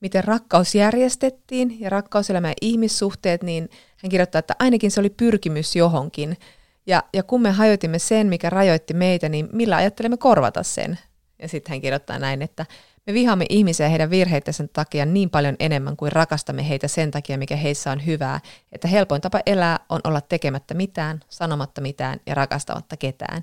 [0.00, 5.76] miten rakkaus järjestettiin ja rakkauselämä ja ihmissuhteet, niin hän kirjoittaa, että ainakin se oli pyrkimys
[5.76, 6.36] johonkin–
[6.86, 10.98] ja, ja kun me hajotimme sen, mikä rajoitti meitä, niin millä ajattelemme korvata sen?
[11.38, 12.66] Ja sitten hän kirjoittaa näin, että
[13.06, 17.56] me vihaamme ihmisiä heidän virheittensä takia niin paljon enemmän kuin rakastamme heitä sen takia, mikä
[17.56, 18.40] heissä on hyvää,
[18.72, 23.42] että helpoin tapa elää on olla tekemättä mitään, sanomatta mitään ja rakastamatta ketään.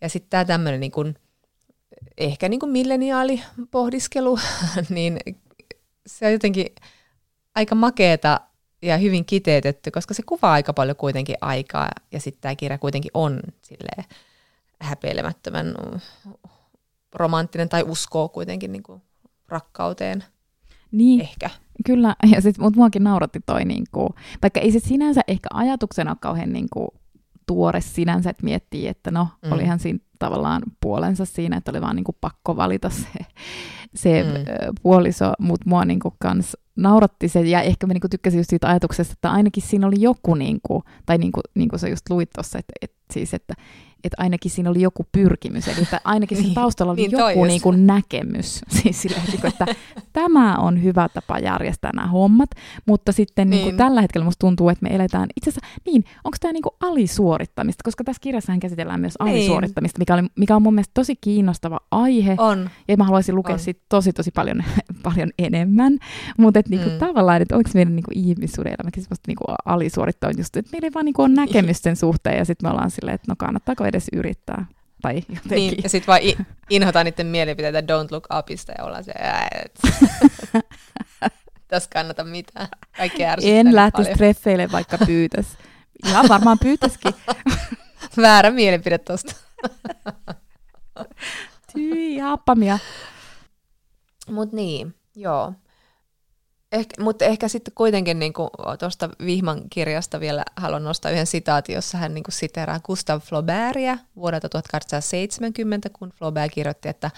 [0.00, 1.14] Ja sitten tämä tämmöinen niin kun,
[2.18, 4.38] ehkä niin kuin milleniaali pohdiskelu,
[4.88, 5.18] niin
[6.06, 6.66] se on jotenkin
[7.54, 8.40] aika makeeta
[8.82, 13.10] ja hyvin kiteytetty, koska se kuvaa aika paljon kuitenkin aikaa, ja sitten tämä kirja kuitenkin
[13.14, 14.04] on silleen
[14.80, 15.74] häpeilemättömän
[17.14, 19.02] romanttinen tai uskoo kuitenkin niin kuin
[19.48, 20.24] rakkauteen.
[20.92, 21.50] Niin, ehkä.
[21.86, 24.08] Kyllä, ja sit, mutta muakin nauratti toi, niin kuin,
[24.42, 26.88] vaikka ei se sinänsä ehkä ajatuksena ole kauhean niin kuin,
[27.46, 29.52] tuore sinänsä, että miettii, että no, mm.
[29.52, 33.26] olihan siinä tavallaan puolensa siinä, että oli vaan niin kuin, pakko valita se,
[34.02, 34.28] se mm.
[34.82, 38.68] puoliso, mutta mua niin kuin, kans nauratti se, ja ehkä mä niinku tykkäsin just siitä
[38.68, 42.30] ajatuksesta, että ainakin siinä oli joku, niinku, tai niin kuin, niin kuin sä just luit
[42.34, 43.54] tuossa, että, että, siis, että
[44.04, 47.44] että ainakin siinä oli joku pyrkimys, eli että ainakin siinä niin, taustalla oli niin, joku
[47.44, 49.66] niin kuin näkemys, siis sillä, että
[50.12, 52.50] tämä on hyvä tapa järjestää nämä hommat,
[52.86, 53.58] mutta sitten niin.
[53.58, 56.62] Niin kuin tällä hetkellä musta tuntuu, että me eletään itse asiassa, niin, onko tämä niin
[56.62, 59.30] kuin alisuorittamista, koska tässä kirjassahan käsitellään myös niin.
[59.30, 62.70] alisuorittamista, mikä, oli, mikä on mun mielestä tosi kiinnostava aihe, on.
[62.88, 64.64] ja mä haluaisin lukea siitä tosi tosi paljon,
[65.02, 65.98] paljon enemmän,
[66.38, 66.98] mutta että niin kuin mm.
[66.98, 70.94] tavallaan, että onko meidän niin kuin ihmissuhdeelämäkin semmoista niin kuin alisuorittaa just, että meillä ei
[70.94, 73.84] vaan niin kuin ole näkemys sen suhteen, ja sitten me ollaan silleen, että no kannattaako
[73.84, 74.66] edes yrittää.
[75.02, 75.50] Tai jotenkin.
[75.50, 76.20] Niin, ja sitten vaan
[76.70, 79.12] inhotaan niiden mielipiteitä Don't Look Upista ja ollaan se,
[81.68, 82.68] tässä kannata mitään.
[82.96, 85.46] Kaikki En lähtisi treffeille, vaikka pyytäs.
[86.06, 87.12] Ihan varmaan pyytäskin.
[88.16, 89.34] Väärä mielipide tosta.
[91.72, 92.78] Tyi, happamia.
[94.28, 95.52] Mut niin, joo.
[96.72, 98.32] Ehkä, mutta ehkä sitten kuitenkin niin
[98.78, 103.98] tuosta Vihman kirjasta vielä haluan nostaa yhden sitaatin, jossa hän niin kuin siteraa Gustav Flaubertia
[104.16, 107.10] vuodelta 1870, kun Flaubert kirjoitti, että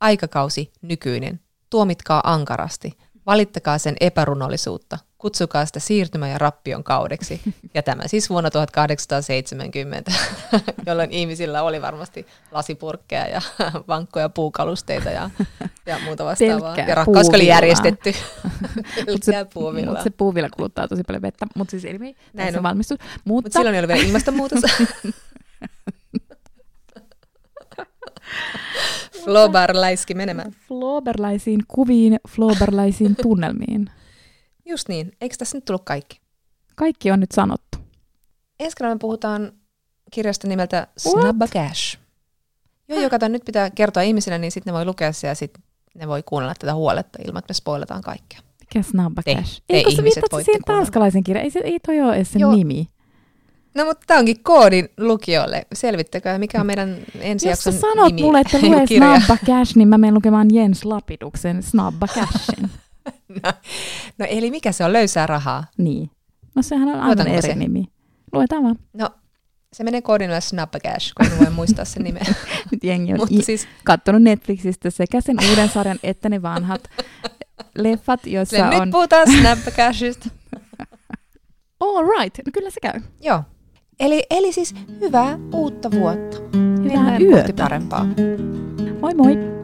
[0.00, 1.40] aikakausi nykyinen,
[1.70, 2.92] tuomitkaa ankarasti,
[3.26, 4.98] Valittakaa sen epärunollisuutta.
[5.18, 7.40] Kutsukaa sitä siirtymä- ja rappion kaudeksi.
[7.74, 10.12] Ja tämä siis vuonna 1870,
[10.86, 13.40] jolloin ihmisillä oli varmasti lasipurkkeja ja
[13.88, 15.30] vankkoja puukalusteita ja,
[15.86, 16.60] ja muuta vastaavaa.
[16.60, 18.14] Pelkkää ja rakkaus oli järjestetty.
[19.10, 19.46] Mutta se,
[19.86, 22.62] mut se puuvilla kuluttaa tosi paljon vettä, mutta siis ilmi, Näin on.
[22.62, 22.98] valmistus.
[23.00, 24.60] Mutta Mutta silloin ei ollut vielä ilmastonmuutos.
[29.24, 30.52] Flobar läiski menemään.
[30.68, 33.90] floberlaisiin kuviin, floberlaisiin tunnelmiin.
[34.64, 35.12] Just niin.
[35.20, 36.20] Eikö tässä nyt tullut kaikki?
[36.76, 37.78] Kaikki on nyt sanottu.
[38.60, 39.52] Ensi kerralla me puhutaan
[40.12, 40.86] kirjasta nimeltä?
[40.96, 41.98] Snabba Cash.
[42.88, 45.62] Joo, joka tämän nyt pitää kertoa ihmisille, niin sitten ne voi lukea se ja sitten
[45.94, 48.40] ne voi kuunnella tätä huoletta ilman, että me spoilataan kaikkea.
[48.60, 49.62] Mikä snabba cash?
[49.66, 50.84] te Ei, ihmiset viittaat voitte siihen kuunnella.
[50.84, 51.44] tanskalaisen kirjan.
[51.44, 52.54] Ei, se, ei toi ole edes sen Joo.
[52.56, 52.88] nimi.
[53.76, 55.66] No mutta tämä onkin koodin lukijoille.
[55.74, 58.22] Selvittäkää, mikä on meidän ensi Jos jakson sanot nimi.
[58.22, 62.70] mulle, että lue snabba cash, niin mä menen lukemaan Jens Lapiduksen snabba cashin.
[63.44, 63.52] No,
[64.18, 64.92] no eli mikä se on?
[64.92, 65.64] Löysää rahaa.
[65.78, 66.10] niin.
[66.54, 67.54] No sehän on aivan eri se?
[67.54, 67.84] nimi.
[68.32, 68.76] Luetaan vaan.
[68.92, 69.10] No,
[69.72, 72.24] se menee koodilla Snabba Cash, kun voi muistaa sen nimeä.
[72.70, 76.90] Nyt jengi on mutta i- siis kattonut Netflixistä sekä sen uuden sarjan että ne vanhat
[77.78, 78.80] leffat, joissa on...
[78.80, 80.28] nyt puhutaan Snabba Cashista.
[81.80, 83.00] All right, no kyllä se käy.
[83.20, 83.42] Joo.
[84.00, 86.36] Eli, eli siis hyvää uutta vuotta.
[86.84, 87.52] Hyvää yötä.
[87.62, 88.06] parempaa.
[89.00, 89.55] Moi moi!